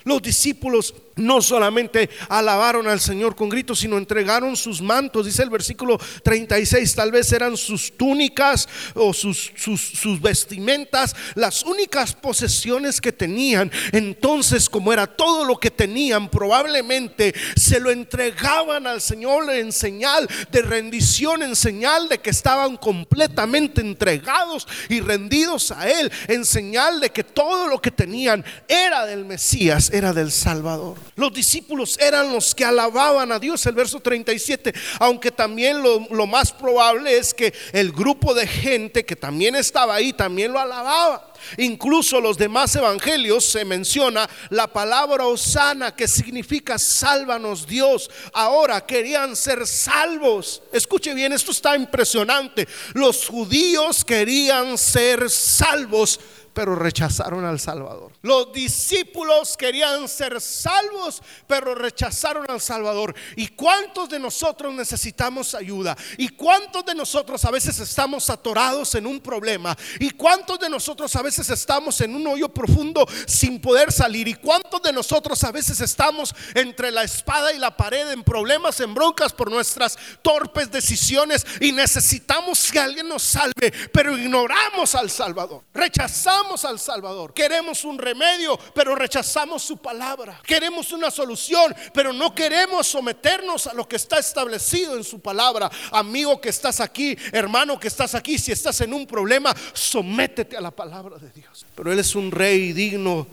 Los 0.04 0.22
discípulos 0.22 0.94
no 1.20 1.42
solamente 1.42 2.10
alabaron 2.30 2.88
al 2.88 3.00
Señor 3.00 3.36
con 3.36 3.50
gritos, 3.50 3.80
sino 3.80 3.98
entregaron 3.98 4.56
sus 4.56 4.82
mantos, 4.82 5.26
dice 5.26 5.44
el 5.44 5.50
versículo 5.50 6.00
36, 6.24 6.96
tal 6.96 7.12
vez 7.12 7.32
eran 7.32 7.58
sus 7.58 7.96
túnicas 7.96 8.68
o 8.96 9.14
sus, 9.14 9.52
sus, 9.56 10.22
vestimentas, 10.22 11.16
las 11.36 11.64
únicas 11.64 12.14
posesiones 12.14 13.00
que 13.00 13.12
tenían. 13.12 13.72
Entonces, 13.92 14.70
como 14.70 14.92
era 14.92 15.08
todo 15.08 15.46
lo 15.46 15.58
que 15.58 15.72
tenían, 15.72 16.30
probablemente 16.30 17.34
se 17.56 17.80
lo 17.80 17.92
entregaban 17.92 18.88
al 18.88 19.02
Señor 19.02 19.50
en 19.50 19.72
señal 19.72 20.28
de 20.52 20.62
rendición, 20.62 21.44
en 21.44 21.56
señal 21.56 22.10
de 22.10 22.20
que 22.20 22.30
estaban 22.30 22.78
completamente 22.78 23.82
entregados 23.82 24.68
y 24.90 25.02
rendidos 25.02 25.72
a 25.72 25.90
Él, 25.90 26.12
en 26.28 26.46
señal 26.46 27.00
de 27.00 27.10
que 27.12 27.24
todo 27.24 27.68
lo 27.68 27.82
que 27.82 27.92
tenían 27.92 28.44
era 28.68 29.06
del 29.06 29.26
Mesías, 29.26 29.92
era 29.92 30.14
del 30.14 30.32
Salvador. 30.32 30.98
Los 31.16 31.34
discípulos 31.34 31.98
eran 32.00 32.32
los 32.32 32.56
que 32.56 32.66
alababan 32.66 33.32
a 33.32 33.40
Dios, 33.40 33.66
el 33.66 33.76
verso 33.76 34.00
37, 34.00 34.74
aunque 35.00 35.32
también 35.32 35.82
lo, 35.82 36.28
más 36.28 36.52
probable 36.52 37.18
es 37.18 37.34
que 37.34 37.54
el 37.74 37.92
grupo 37.92 38.34
de 38.34 38.48
gente 38.48 39.06
que 39.06 39.16
también 39.16 39.56
estaba 39.56 39.96
ahí 39.96 40.14
también 40.14 40.54
lo 40.54 40.60
alababa. 40.60 41.34
Incluso 41.58 42.20
los 42.20 42.38
demás 42.38 42.76
evangelios 42.76 43.46
se 43.46 43.66
menciona 43.66 44.30
la 44.50 44.68
palabra 44.68 45.26
osana 45.26 45.96
que 45.96 46.08
significa 46.08 46.78
sálvanos 46.78 47.66
Dios. 47.66 48.10
Ahora 48.34 48.86
querían 48.86 49.36
ser 49.36 49.66
salvos. 49.66 50.62
Escuche 50.72 51.14
bien, 51.14 51.34
esto 51.34 51.52
está 51.52 51.76
impresionante. 51.76 52.68
Los 52.94 53.28
judíos 53.28 54.04
querían 54.04 54.78
ser 54.78 55.30
salvos 55.30 56.20
pero 56.54 56.76
rechazaron 56.76 57.46
al 57.46 57.58
Salvador. 57.58 58.12
Los 58.22 58.52
discípulos 58.52 59.56
querían 59.56 60.08
ser 60.10 60.42
salvos, 60.42 61.22
pero 61.48 61.74
rechazaron 61.74 62.46
al 62.50 62.60
Salvador. 62.60 63.16
¿Y 63.38 63.48
cuántos 63.50 64.10
de 64.10 64.20
nosotros 64.20 64.74
necesitamos 64.74 65.56
ayuda? 65.56 65.96
¿Y 66.18 66.30
cuántos 66.30 66.86
de 66.86 66.96
nosotros 66.96 67.46
a 67.46 67.52
veces 67.52 67.80
estamos 67.80 68.30
atorados 68.30 68.94
en 68.96 69.06
un 69.06 69.22
problema? 69.22 69.78
¿Y 70.00 70.10
cuántos 70.12 70.60
de 70.60 70.70
nosotros 70.70 71.16
a 71.16 71.22
veces 71.22 71.50
estamos 71.50 72.02
en 72.02 72.14
un 72.14 72.28
hoyo 72.28 72.50
profundo 72.50 73.08
sin 73.26 73.62
poder 73.62 73.92
salir? 73.92 74.28
¿Y 74.28 74.34
cuántos 74.34 74.82
de 74.82 74.92
nosotros 74.92 75.42
a 75.46 75.52
veces 75.54 75.80
estamos 75.80 76.36
entre 76.56 76.92
la 76.92 77.04
espada 77.04 77.54
y 77.54 77.58
la 77.58 77.78
pared 77.78 78.12
en 78.12 78.24
problemas, 78.24 78.82
en 78.82 78.94
broncas 78.94 79.32
por 79.32 79.50
nuestras 79.50 79.98
torpes 80.22 80.70
decisiones 80.70 81.46
y 81.62 81.72
necesitamos 81.72 82.70
que 82.70 82.80
alguien 82.80 83.08
nos 83.08 83.24
salve, 83.24 83.72
pero 83.94 84.18
ignoramos 84.18 84.94
al 84.96 85.10
Salvador? 85.10 85.64
Rechazamos 85.74 86.66
al 86.66 86.80
Salvador. 86.80 87.34
Queremos 87.34 87.86
un 87.86 87.98
remedio, 88.10 88.58
pero 88.74 88.96
rechazamos 88.96 89.64
su 89.64 89.78
palabra. 89.78 90.40
Queremos 90.46 90.92
una 90.92 91.12
solución, 91.12 91.76
pero 91.94 92.12
no 92.12 92.34
queremos 92.34 92.88
someternos 92.88 93.68
a 93.68 93.74
lo 93.74 93.88
que 93.88 93.98
está 93.98 94.20
establecido 94.20 94.98
en 94.98 95.04
su 95.04 95.20
palabra. 95.20 95.70
Amigo 95.92 96.40
que 96.42 96.50
estás 96.50 96.80
aquí, 96.80 97.16
hermano 97.32 97.80
que 97.80 97.88
estás 97.88 98.16
aquí, 98.16 98.38
si 98.38 98.52
estás 98.52 98.82
en 98.82 98.94
un 98.94 99.06
problema, 99.06 99.56
sométete 99.74 100.58
a 100.58 100.62
la 100.62 100.72
palabra 100.72 101.18
de 101.18 101.30
Dios. 101.32 101.66
Pero 101.76 101.92
Él 101.92 102.00
es 102.00 102.16
un 102.16 102.32
rey 102.32 102.74
digno 102.74 103.28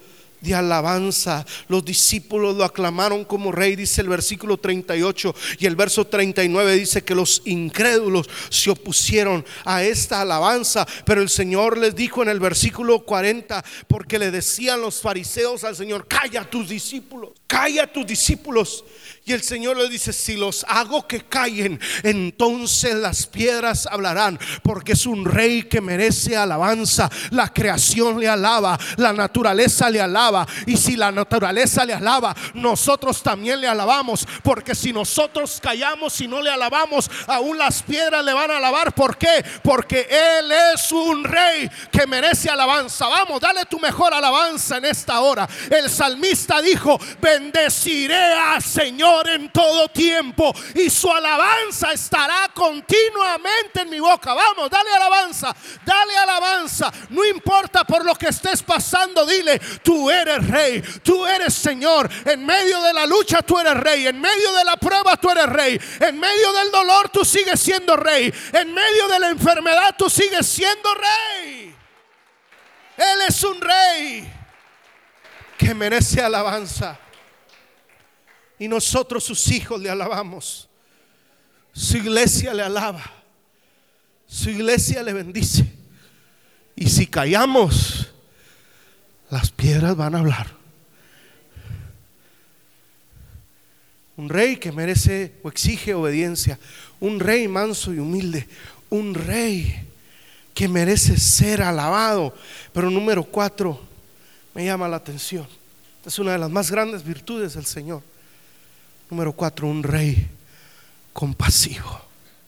de 0.46 0.54
alabanza. 0.54 1.44
Los 1.68 1.84
discípulos 1.84 2.56
lo 2.56 2.64
aclamaron 2.64 3.24
como 3.24 3.52
rey, 3.52 3.76
dice 3.76 4.00
el 4.00 4.08
versículo 4.08 4.56
38 4.56 5.34
y 5.58 5.66
el 5.66 5.76
verso 5.76 6.06
39 6.06 6.74
dice 6.74 7.02
que 7.02 7.14
los 7.14 7.42
incrédulos 7.44 8.28
se 8.48 8.70
opusieron 8.70 9.44
a 9.64 9.82
esta 9.82 10.22
alabanza, 10.22 10.86
pero 11.04 11.20
el 11.20 11.28
Señor 11.28 11.76
les 11.78 11.94
dijo 11.94 12.22
en 12.22 12.28
el 12.28 12.40
versículo 12.40 13.04
40, 13.04 13.64
porque 13.88 14.18
le 14.18 14.30
decían 14.30 14.80
los 14.80 15.00
fariseos 15.00 15.64
al 15.64 15.76
Señor, 15.76 16.06
calla 16.06 16.42
a 16.42 16.50
tus 16.50 16.68
discípulos, 16.68 17.32
calla 17.46 17.84
a 17.84 17.92
tus 17.92 18.06
discípulos. 18.06 18.84
Y 19.28 19.32
el 19.32 19.42
Señor 19.42 19.76
le 19.76 19.88
dice, 19.88 20.12
si 20.12 20.36
los 20.36 20.64
hago 20.68 21.08
que 21.08 21.24
callen, 21.24 21.80
entonces 22.04 22.94
las 22.94 23.26
piedras 23.26 23.88
hablarán, 23.90 24.38
porque 24.62 24.92
es 24.92 25.04
un 25.04 25.24
rey 25.24 25.64
que 25.64 25.80
merece 25.80 26.36
alabanza. 26.36 27.10
La 27.30 27.52
creación 27.52 28.20
le 28.20 28.28
alaba, 28.28 28.78
la 28.96 29.12
naturaleza 29.12 29.90
le 29.90 30.00
alaba. 30.00 30.46
Y 30.64 30.76
si 30.76 30.94
la 30.94 31.10
naturaleza 31.10 31.84
le 31.84 31.94
alaba, 31.94 32.36
nosotros 32.54 33.20
también 33.20 33.60
le 33.60 33.66
alabamos, 33.66 34.24
porque 34.44 34.76
si 34.76 34.92
nosotros 34.92 35.58
callamos 35.60 36.20
y 36.20 36.28
no 36.28 36.40
le 36.40 36.50
alabamos, 36.50 37.10
aún 37.26 37.58
las 37.58 37.82
piedras 37.82 38.24
le 38.24 38.32
van 38.32 38.52
a 38.52 38.58
alabar. 38.58 38.94
¿Por 38.94 39.18
qué? 39.18 39.44
Porque 39.60 40.06
Él 40.08 40.52
es 40.72 40.92
un 40.92 41.24
rey 41.24 41.68
que 41.90 42.06
merece 42.06 42.48
alabanza. 42.48 43.08
Vamos, 43.08 43.40
dale 43.40 43.64
tu 43.64 43.80
mejor 43.80 44.14
alabanza 44.14 44.76
en 44.76 44.84
esta 44.84 45.18
hora. 45.18 45.48
El 45.68 45.90
salmista 45.90 46.62
dijo, 46.62 46.96
bendeciré 47.20 48.32
a 48.32 48.60
Señor 48.60 49.15
en 49.26 49.50
todo 49.50 49.88
tiempo 49.88 50.54
y 50.74 50.90
su 50.90 51.10
alabanza 51.10 51.92
estará 51.92 52.50
continuamente 52.54 53.82
en 53.82 53.90
mi 53.90 54.00
boca. 54.00 54.34
Vamos, 54.34 54.70
dale 54.70 54.92
alabanza, 54.92 55.54
dale 55.84 56.16
alabanza. 56.16 56.92
No 57.10 57.24
importa 57.24 57.84
por 57.84 58.04
lo 58.04 58.14
que 58.14 58.28
estés 58.28 58.62
pasando, 58.62 59.24
dile, 59.24 59.58
tú 59.82 60.10
eres 60.10 60.46
rey, 60.48 60.82
tú 61.02 61.26
eres 61.26 61.54
Señor. 61.54 62.08
En 62.24 62.44
medio 62.44 62.80
de 62.82 62.92
la 62.92 63.06
lucha 63.06 63.42
tú 63.42 63.58
eres 63.58 63.74
rey, 63.74 64.06
en 64.06 64.20
medio 64.20 64.52
de 64.52 64.64
la 64.64 64.76
prueba 64.76 65.16
tú 65.16 65.30
eres 65.30 65.46
rey, 65.46 65.80
en 66.00 66.18
medio 66.18 66.52
del 66.52 66.70
dolor 66.70 67.08
tú 67.08 67.24
sigues 67.24 67.60
siendo 67.60 67.96
rey, 67.96 68.32
en 68.52 68.74
medio 68.74 69.08
de 69.08 69.20
la 69.20 69.28
enfermedad 69.28 69.94
tú 69.96 70.10
sigues 70.10 70.46
siendo 70.46 70.88
rey. 70.94 71.74
Él 72.96 73.20
es 73.28 73.42
un 73.44 73.60
rey 73.60 74.32
que 75.58 75.74
merece 75.74 76.22
alabanza. 76.22 76.98
Y 78.58 78.68
nosotros 78.68 79.24
sus 79.24 79.48
hijos 79.48 79.80
le 79.80 79.90
alabamos. 79.90 80.68
Su 81.72 81.98
iglesia 81.98 82.54
le 82.54 82.62
alaba. 82.62 83.04
Su 84.26 84.50
iglesia 84.50 85.02
le 85.02 85.12
bendice. 85.12 85.70
Y 86.74 86.88
si 86.88 87.06
callamos, 87.06 88.08
las 89.30 89.50
piedras 89.50 89.94
van 89.96 90.14
a 90.14 90.20
hablar. 90.20 90.54
Un 94.16 94.30
rey 94.30 94.56
que 94.56 94.72
merece 94.72 95.34
o 95.42 95.48
exige 95.50 95.92
obediencia. 95.92 96.58
Un 96.98 97.20
rey 97.20 97.46
manso 97.48 97.92
y 97.92 97.98
humilde. 97.98 98.48
Un 98.88 99.12
rey 99.12 99.86
que 100.54 100.66
merece 100.66 101.18
ser 101.18 101.60
alabado. 101.60 102.34
Pero 102.72 102.90
número 102.90 103.22
cuatro, 103.22 103.78
me 104.54 104.64
llama 104.64 104.88
la 104.88 104.96
atención. 104.96 105.46
Es 106.06 106.18
una 106.18 106.32
de 106.32 106.38
las 106.38 106.50
más 106.50 106.70
grandes 106.70 107.04
virtudes 107.04 107.52
del 107.52 107.66
Señor 107.66 108.02
Número 109.10 109.32
cuatro, 109.32 109.68
un 109.68 109.82
rey 109.82 110.28
compasivo. 111.12 112.00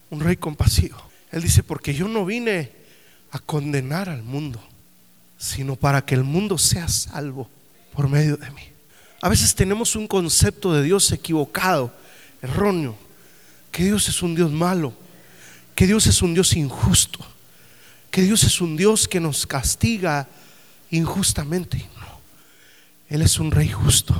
Un 0.09 0.19
rey 0.19 0.37
compasivo. 0.37 0.97
Él 1.31 1.41
dice, 1.41 1.63
porque 1.63 1.93
yo 1.93 2.07
no 2.07 2.25
vine 2.25 2.71
a 3.31 3.39
condenar 3.39 4.09
al 4.09 4.23
mundo, 4.23 4.61
sino 5.37 5.75
para 5.75 6.03
que 6.03 6.15
el 6.15 6.23
mundo 6.23 6.57
sea 6.57 6.87
salvo 6.87 7.49
por 7.93 8.09
medio 8.09 8.37
de 8.37 8.49
mí. 8.51 8.63
A 9.21 9.29
veces 9.29 9.53
tenemos 9.53 9.95
un 9.95 10.07
concepto 10.07 10.73
de 10.73 10.83
Dios 10.83 11.11
equivocado, 11.11 11.93
erróneo, 12.41 12.95
que 13.71 13.83
Dios 13.83 14.07
es 14.09 14.21
un 14.21 14.33
Dios 14.33 14.51
malo, 14.51 14.93
que 15.75 15.85
Dios 15.85 16.07
es 16.07 16.21
un 16.21 16.33
Dios 16.33 16.55
injusto, 16.55 17.19
que 18.09 18.21
Dios 18.21 18.43
es 18.43 18.61
un 18.61 18.75
Dios 18.75 19.07
que 19.07 19.19
nos 19.19 19.45
castiga 19.45 20.27
injustamente. 20.89 21.77
No, 21.99 22.19
Él 23.09 23.21
es 23.21 23.39
un 23.39 23.51
rey 23.51 23.69
justo. 23.69 24.15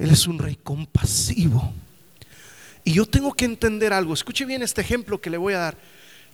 Él 0.00 0.10
es 0.10 0.26
un 0.26 0.38
rey 0.38 0.56
compasivo. 0.56 1.72
Y 2.84 2.94
yo 2.94 3.04
tengo 3.04 3.34
que 3.34 3.44
entender 3.44 3.92
algo. 3.92 4.14
Escuche 4.14 4.46
bien 4.46 4.62
este 4.62 4.80
ejemplo 4.80 5.20
que 5.20 5.28
le 5.28 5.36
voy 5.36 5.52
a 5.52 5.58
dar. 5.58 5.76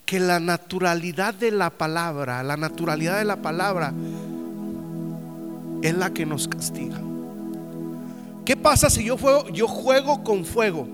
Que 0.05 0.21
la 0.21 0.39
naturalidad 0.39 1.35
de 1.35 1.51
la 1.51 1.71
palabra, 1.71 2.45
la 2.45 2.57
naturalidad 2.57 3.19
de 3.19 3.25
la 3.25 3.43
palabra 3.43 3.93
es 5.83 5.97
la 5.97 6.15
que 6.15 6.25
nos 6.25 6.47
castiga. 6.47 7.01
¿Qué 8.45 8.57
pasa 8.57 8.89
si 8.89 9.05
yo 9.05 9.19
juego, 9.19 9.49
yo 9.49 9.67
juego 9.67 10.23
con 10.23 10.45
fuego? 10.45 10.87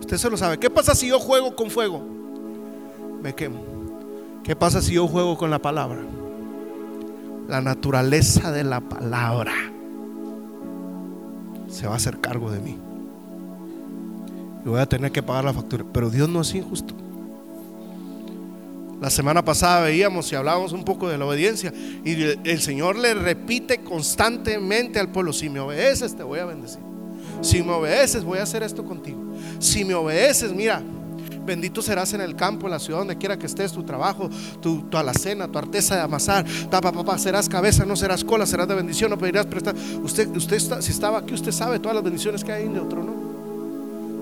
Usted 0.00 0.18
se 0.18 0.28
lo 0.28 0.36
sabe. 0.36 0.58
¿Qué 0.58 0.68
pasa 0.68 0.94
si 0.94 1.08
yo 1.08 1.18
juego 1.18 1.56
con 1.56 1.70
fuego? 1.70 2.06
Me 3.22 3.34
quemo. 3.34 3.64
¿Qué 4.44 4.54
pasa 4.54 4.82
si 4.82 4.92
yo 4.92 5.08
juego 5.08 5.38
con 5.38 5.48
la 5.48 5.60
palabra? 5.60 6.02
La 7.48 7.62
naturaleza 7.62 8.52
de 8.52 8.64
la 8.64 8.82
palabra 8.82 9.54
se 11.72 11.86
va 11.86 11.94
a 11.94 11.96
hacer 11.96 12.20
cargo 12.20 12.50
de 12.50 12.60
mí. 12.60 12.78
Y 14.64 14.68
voy 14.68 14.80
a 14.80 14.86
tener 14.86 15.10
que 15.10 15.22
pagar 15.22 15.44
la 15.44 15.52
factura. 15.52 15.84
Pero 15.92 16.10
Dios 16.10 16.28
no 16.28 16.42
es 16.42 16.54
injusto. 16.54 16.94
La 19.00 19.10
semana 19.10 19.44
pasada 19.44 19.82
veíamos 19.82 20.30
y 20.30 20.36
hablábamos 20.36 20.72
un 20.72 20.84
poco 20.84 21.08
de 21.08 21.18
la 21.18 21.26
obediencia. 21.26 21.72
Y 22.04 22.12
el 22.48 22.60
Señor 22.60 22.96
le 22.96 23.14
repite 23.14 23.78
constantemente 23.78 25.00
al 25.00 25.08
pueblo, 25.08 25.32
si 25.32 25.48
me 25.48 25.58
obedeces 25.58 26.14
te 26.14 26.22
voy 26.22 26.38
a 26.38 26.44
bendecir. 26.44 26.80
Si 27.40 27.62
me 27.62 27.72
obedeces 27.72 28.22
voy 28.22 28.38
a 28.38 28.44
hacer 28.44 28.62
esto 28.62 28.84
contigo. 28.84 29.18
Si 29.58 29.84
me 29.84 29.94
obedeces, 29.94 30.52
mira, 30.52 30.82
Bendito 31.44 31.82
serás 31.82 32.12
en 32.12 32.20
el 32.20 32.36
campo, 32.36 32.66
en 32.66 32.72
la 32.72 32.78
ciudad, 32.78 33.00
donde 33.00 33.16
quiera 33.18 33.36
que 33.36 33.46
estés, 33.46 33.72
tu 33.72 33.82
trabajo, 33.82 34.30
tu, 34.60 34.82
tu 34.82 34.96
alacena, 34.96 35.48
tu 35.48 35.58
arteza 35.58 35.96
de 35.96 36.02
amasar. 36.02 36.44
Papá, 36.70 36.92
papá, 36.92 37.18
serás 37.18 37.48
cabeza, 37.48 37.84
no 37.84 37.96
serás 37.96 38.24
cola, 38.24 38.46
serás 38.46 38.68
de 38.68 38.74
bendición, 38.74 39.10
no 39.10 39.18
pedirás 39.18 39.46
prestar. 39.46 39.74
Usted, 40.02 40.28
usted 40.36 40.58
si 40.80 40.90
estaba 40.90 41.18
aquí, 41.18 41.34
usted 41.34 41.52
sabe 41.52 41.78
todas 41.78 41.94
las 41.94 42.04
bendiciones 42.04 42.44
que 42.44 42.52
hay 42.52 42.66
en 42.66 42.78
otro, 42.78 43.02
¿no? 43.02 43.12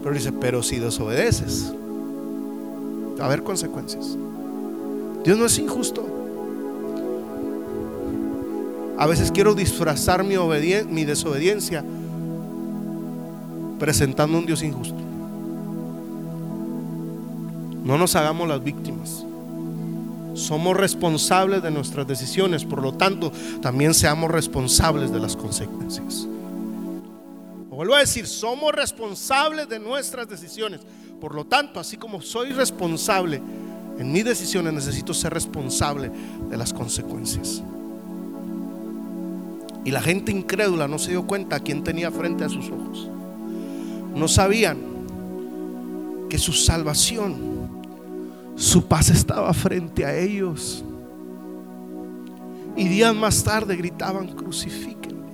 Pero 0.03 0.15
dice, 0.15 0.33
pero 0.33 0.63
si 0.63 0.79
desobedeces, 0.79 1.73
va 3.19 3.25
a 3.25 3.27
haber 3.27 3.43
consecuencias. 3.43 4.17
Dios 5.25 5.37
no 5.37 5.45
es 5.45 5.59
injusto. 5.59 6.07
A 8.97 9.07
veces 9.07 9.31
quiero 9.31 9.55
disfrazar 9.55 10.25
mi, 10.25 10.37
mi 10.89 11.05
desobediencia 11.05 11.85
presentando 13.79 14.39
un 14.39 14.47
Dios 14.47 14.63
injusto. 14.63 15.10
No 17.85 17.99
nos 17.99 18.17
hagamos 18.17 18.49
las 18.49 18.63
víctimas. 18.63 19.25
Somos 20.35 20.77
responsables 20.77 21.63
de 21.63 21.71
nuestras 21.71 22.07
decisiones, 22.07 22.65
por 22.65 22.83
lo 22.83 22.93
tanto, 22.93 23.33
también 23.61 23.95
seamos 23.95 24.31
responsables 24.31 25.13
de 25.13 25.21
las 25.21 25.37
consecuencias. 25.37 26.27
Vuelvo 27.81 27.95
a 27.95 28.01
decir, 28.01 28.27
somos 28.27 28.73
responsables 28.73 29.67
de 29.67 29.79
nuestras 29.79 30.29
decisiones. 30.29 30.81
Por 31.19 31.35
lo 31.35 31.47
tanto, 31.47 31.81
así 31.81 31.97
como 31.97 32.21
soy 32.21 32.51
responsable 32.51 33.41
en 33.99 34.13
mis 34.13 34.23
decisiones, 34.23 34.75
necesito 34.75 35.15
ser 35.15 35.33
responsable 35.33 36.11
de 36.51 36.57
las 36.59 36.75
consecuencias. 36.75 37.63
Y 39.85 39.91
la 39.91 40.03
gente 40.03 40.31
incrédula 40.31 40.89
no 40.89 40.99
se 40.99 41.13
dio 41.13 41.27
cuenta 41.27 41.57
a 41.57 41.61
quién 41.61 41.83
tenía 41.83 42.11
frente 42.11 42.45
a 42.45 42.51
sus 42.51 42.69
ojos. 42.71 43.09
No 44.15 44.29
sabían 44.29 44.79
que 46.29 46.39
su 46.39 46.53
salvación 46.53 47.50
su 48.61 48.85
paz 48.85 49.09
estaba 49.09 49.55
frente 49.55 50.05
a 50.05 50.15
ellos. 50.15 50.85
Y 52.77 52.89
días 52.89 53.17
más 53.17 53.43
tarde 53.43 53.75
gritaban, 53.75 54.29
crucifíquenme. 54.29 55.33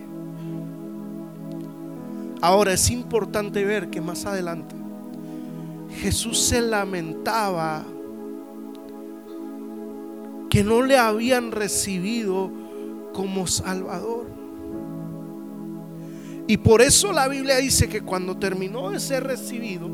Ahora 2.40 2.72
es 2.72 2.88
importante 2.88 3.64
ver 3.64 3.90
que 3.90 4.00
más 4.00 4.24
adelante 4.26 4.76
Jesús 6.00 6.38
se 6.38 6.60
lamentaba 6.60 7.84
que 10.48 10.62
no 10.62 10.82
le 10.82 10.96
habían 10.96 11.50
recibido 11.50 12.52
como 13.12 13.48
Salvador. 13.48 14.28
Y 16.46 16.58
por 16.58 16.80
eso 16.80 17.10
la 17.10 17.26
Biblia 17.26 17.56
dice 17.56 17.88
que 17.88 18.02
cuando 18.02 18.36
terminó 18.36 18.90
de 18.90 19.00
ser 19.00 19.24
recibido, 19.24 19.88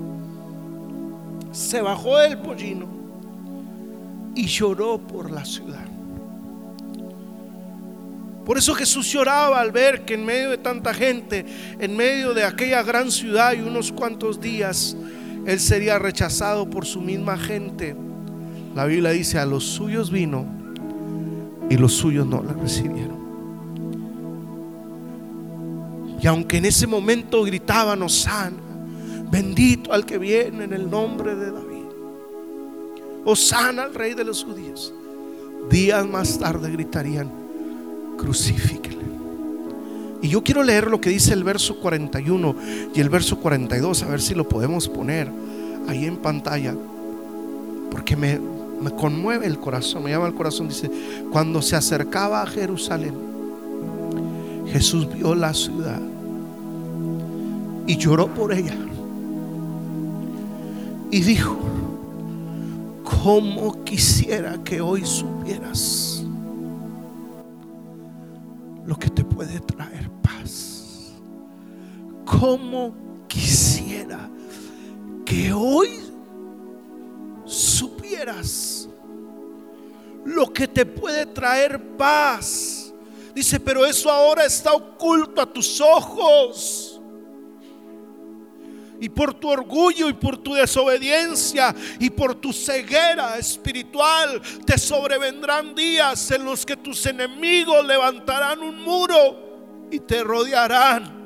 se 1.51 1.81
bajó 1.81 2.19
del 2.19 2.37
pollino 2.37 3.02
y 4.35 4.47
lloró 4.47 4.99
por 4.99 5.31
la 5.31 5.45
ciudad. 5.45 5.87
Por 8.45 8.59
eso 8.59 8.75
Jesús 8.75 9.07
lloraba 9.13 9.61
al 9.61 9.71
ver 9.71 10.05
que 10.05 10.15
en 10.15 10.25
medio 10.25 10.51
de 10.51 10.59
tanta 10.59 10.93
gente, 10.93 11.47
en 11.79 11.97
medio 11.97 12.35
de 12.35 12.45
aquella 12.45 12.83
gran 12.83 13.13
ciudad 13.13 13.53
y 13.53 13.61
unos 13.61 13.93
cuantos 13.93 14.41
días, 14.41 14.97
Él 15.47 15.61
sería 15.61 15.99
rechazado 15.99 16.69
por 16.69 16.85
su 16.85 17.01
misma 17.01 17.39
gente. 17.39 17.95
La 18.75 18.85
Biblia 18.87 19.11
dice, 19.11 19.39
a 19.39 19.47
los 19.47 19.65
suyos 19.65 20.11
vino 20.11 20.45
y 21.71 21.77
los 21.77 21.93
suyos 21.93 22.27
no 22.27 22.43
la 22.43 22.53
recibieron. 22.55 23.23
Y 26.21 26.27
aunque 26.27 26.59
en 26.59 26.65
ese 26.65 26.87
momento 26.87 27.43
gritaban, 27.45 28.03
Osana, 28.03 28.57
bendito 29.31 29.93
al 29.93 30.05
que 30.05 30.19
viene 30.19 30.65
en 30.65 30.73
el 30.73 30.91
nombre 30.91 31.35
de 31.35 31.51
David. 31.51 31.72
Osana 33.25 33.85
al 33.85 33.95
rey 33.95 34.15
de 34.15 34.25
los 34.25 34.45
judíos. 34.45 34.93
Días 35.71 36.07
más 36.07 36.39
tarde 36.39 36.71
gritarían, 36.71 37.31
crucifíquele, 38.19 39.05
Y 40.21 40.29
yo 40.29 40.43
quiero 40.43 40.63
leer 40.63 40.91
lo 40.91 41.01
que 41.01 41.11
dice 41.11 41.33
el 41.33 41.45
verso 41.45 41.77
41 41.77 42.57
y 42.95 43.01
el 43.01 43.09
verso 43.09 43.39
42, 43.39 44.03
a 44.03 44.09
ver 44.09 44.21
si 44.21 44.35
lo 44.35 44.49
podemos 44.49 44.89
poner 44.89 45.31
ahí 45.89 46.05
en 46.05 46.17
pantalla, 46.17 46.75
porque 47.91 48.17
me, 48.17 48.41
me 48.81 48.91
conmueve 48.91 49.47
el 49.47 49.59
corazón, 49.59 50.03
me 50.03 50.11
llama 50.11 50.27
el 50.27 50.35
corazón. 50.35 50.69
Dice, 50.69 50.91
cuando 51.31 51.63
se 51.63 51.77
acercaba 51.77 52.43
a 52.43 52.47
Jerusalén, 52.47 53.15
Jesús 54.67 55.09
vio 55.13 55.35
la 55.35 55.55
ciudad 55.55 56.01
y 57.87 57.97
lloró 57.97 58.29
por 58.29 58.53
ella. 58.53 58.75
Y 61.11 61.21
dijo, 61.21 61.59
¿cómo 63.21 63.85
quisiera 63.85 64.59
que 64.65 64.81
hoy 64.81 65.05
supieras 65.05 66.25
lo 68.85 68.97
que 68.97 69.09
te 69.11 69.25
puede 69.25 69.61
traer 69.61 70.11
paz? 70.23 71.13
¿Cómo 72.25 72.95
quisiera 73.29 74.29
que 75.25 75.53
hoy 75.53 76.01
supieras 77.45 78.89
lo 80.25 80.53
que 80.53 80.67
te 80.67 80.87
puede 80.87 81.27
traer 81.27 81.81
paz? 81.97 82.93
Dice, 83.35 83.59
pero 83.59 83.87
eso 83.87 84.11
ahora 84.11 84.45
está 84.45 84.73
oculto 84.73 85.41
a 85.41 85.47
tus 85.47 85.81
ojos 85.81 86.92
y 89.03 89.09
por 89.09 89.35
tu 89.35 89.49
orgullo 89.49 90.09
y 90.09 90.13
por 90.13 90.39
tu 90.39 90.55
desobediencia 90.55 91.75
y 91.99 92.09
por 92.09 92.37
tu 92.37 92.53
ceguera 92.53 93.37
espiritual 93.37 94.41
te 94.65 94.79
sobrevendrán 94.79 95.75
días 95.75 96.31
en 96.31 96.45
los 96.45 96.65
que 96.65 96.77
tus 96.77 97.05
enemigos 97.07 97.85
levantarán 97.85 98.61
un 98.61 98.81
muro 98.81 99.89
y 99.91 99.99
te 99.99 100.23
rodearán 100.23 101.21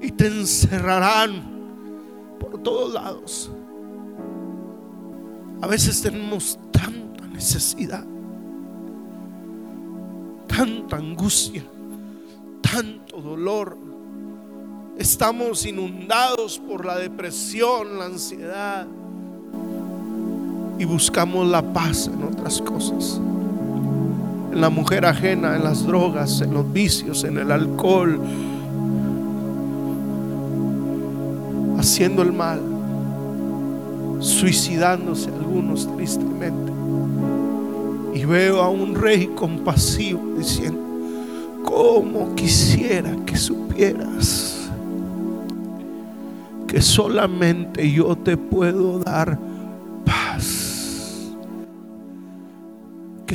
y 0.00 0.10
te 0.10 0.26
encerrarán 0.26 2.36
por 2.40 2.60
todos 2.60 2.92
lados. 2.92 3.48
A 5.62 5.68
veces 5.68 6.02
tenemos 6.02 6.58
tanta 6.72 7.28
necesidad, 7.28 8.04
tanta 10.48 10.96
angustia, 10.96 11.62
tanto 12.60 13.22
dolor 13.22 13.85
Estamos 14.98 15.66
inundados 15.66 16.58
por 16.58 16.86
la 16.86 16.96
depresión, 16.96 17.98
la 17.98 18.06
ansiedad. 18.06 18.86
Y 20.78 20.86
buscamos 20.86 21.46
la 21.46 21.60
paz 21.60 22.10
en 22.12 22.22
otras 22.22 22.62
cosas. 22.62 23.20
En 24.52 24.60
la 24.60 24.70
mujer 24.70 25.04
ajena, 25.04 25.54
en 25.54 25.64
las 25.64 25.84
drogas, 25.86 26.40
en 26.40 26.54
los 26.54 26.72
vicios, 26.72 27.24
en 27.24 27.36
el 27.36 27.52
alcohol. 27.52 28.18
Haciendo 31.78 32.22
el 32.22 32.32
mal. 32.32 32.62
Suicidándose 34.20 35.28
algunos 35.28 35.94
tristemente. 35.94 36.72
Y 38.14 38.24
veo 38.24 38.62
a 38.62 38.70
un 38.70 38.94
rey 38.94 39.26
compasivo 39.26 40.38
diciendo, 40.38 40.80
como 41.62 42.34
quisiera 42.34 43.14
que 43.26 43.36
supieras 43.36 44.55
que 46.66 46.80
solamente 46.80 47.90
yo 47.90 48.16
te 48.16 48.36
puedo 48.36 48.98
dar 48.98 49.38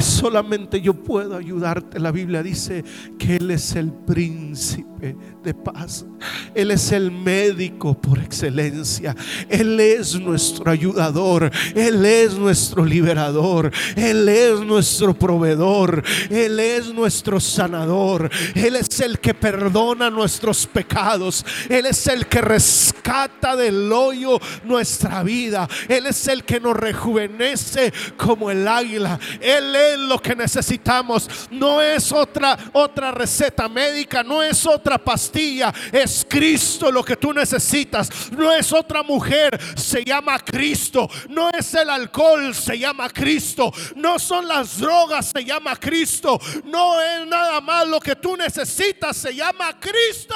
Solamente 0.02 0.82
yo 0.82 0.94
puedo 0.94 1.36
ayudarte. 1.38 2.00
La 2.00 2.12
Biblia 2.12 2.44
dice 2.44 2.84
que 3.18 3.38
Él 3.38 3.52
es 3.52 3.76
el 3.76 3.92
príncipe 3.92 5.16
de 5.44 5.54
paz. 5.54 6.06
Él 6.54 6.72
es 6.72 6.92
el 6.92 7.12
médico 7.12 8.00
por 8.00 8.20
excelencia. 8.20 9.16
Él 9.50 9.80
es 9.80 10.20
nuestro 10.20 10.70
ayudador. 10.72 11.52
Él 11.76 12.06
es 12.06 12.34
nuestro 12.36 12.86
liberador. 12.86 13.72
Él 13.96 14.28
es 14.30 14.60
nuestro 14.60 15.14
proveedor. 15.14 16.04
Él 16.30 16.60
es 16.60 16.94
nuestro 16.94 17.40
sanador. 17.40 18.30
Él 18.54 18.76
es 18.76 19.00
el 19.00 19.20
que 19.20 19.34
perdona 19.34 20.10
nuestros 20.10 20.68
pecados. 20.68 21.46
Él 21.70 21.86
es 21.86 22.08
el 22.08 22.28
que 22.28 22.42
rescata 22.42 23.56
del 23.56 23.92
hoyo 23.92 24.40
nuestra 24.64 25.24
vida. 25.24 25.68
Él 25.88 26.06
es 26.06 26.28
el 26.28 26.44
que 26.44 26.60
nos 26.60 26.76
rejuvenece 26.76 27.94
como 28.18 28.52
el 28.52 28.68
águila. 28.68 29.20
Él 29.40 29.76
es 29.76 29.91
lo 29.98 30.20
que 30.22 30.36
necesitamos. 30.36 31.30
No 31.50 31.82
es 31.82 32.12
otra 32.12 32.58
otra 32.74 33.12
receta 33.12 33.68
médica, 33.68 34.24
no 34.24 34.42
es 34.44 34.66
otra 34.66 34.98
pastilla 34.98 35.74
es 35.92 36.26
Cristo 36.28 36.92
lo 36.92 37.04
que 37.04 37.16
tú 37.16 37.34
necesitas. 37.34 38.32
No 38.32 38.52
es 38.52 38.72
otra 38.72 39.04
mujer, 39.04 39.60
se 39.76 40.04
llama 40.04 40.40
Cristo. 40.40 41.10
No 41.30 41.50
es 41.50 41.74
el 41.74 41.90
alcohol, 41.90 42.54
se 42.54 42.78
llama 42.80 43.10
Cristo. 43.10 43.72
No 43.96 44.20
son 44.20 44.48
las 44.48 44.80
drogas, 44.80 45.32
se 45.36 45.44
llama 45.44 45.76
Cristo. 45.76 46.40
No 46.66 47.02
es 47.02 47.28
nada 47.28 47.62
más 47.62 47.88
lo 47.88 48.00
que 48.00 48.16
tú 48.16 48.36
necesitas, 48.36 49.18
se 49.18 49.36
llama 49.36 49.78
Cristo. 49.80 50.36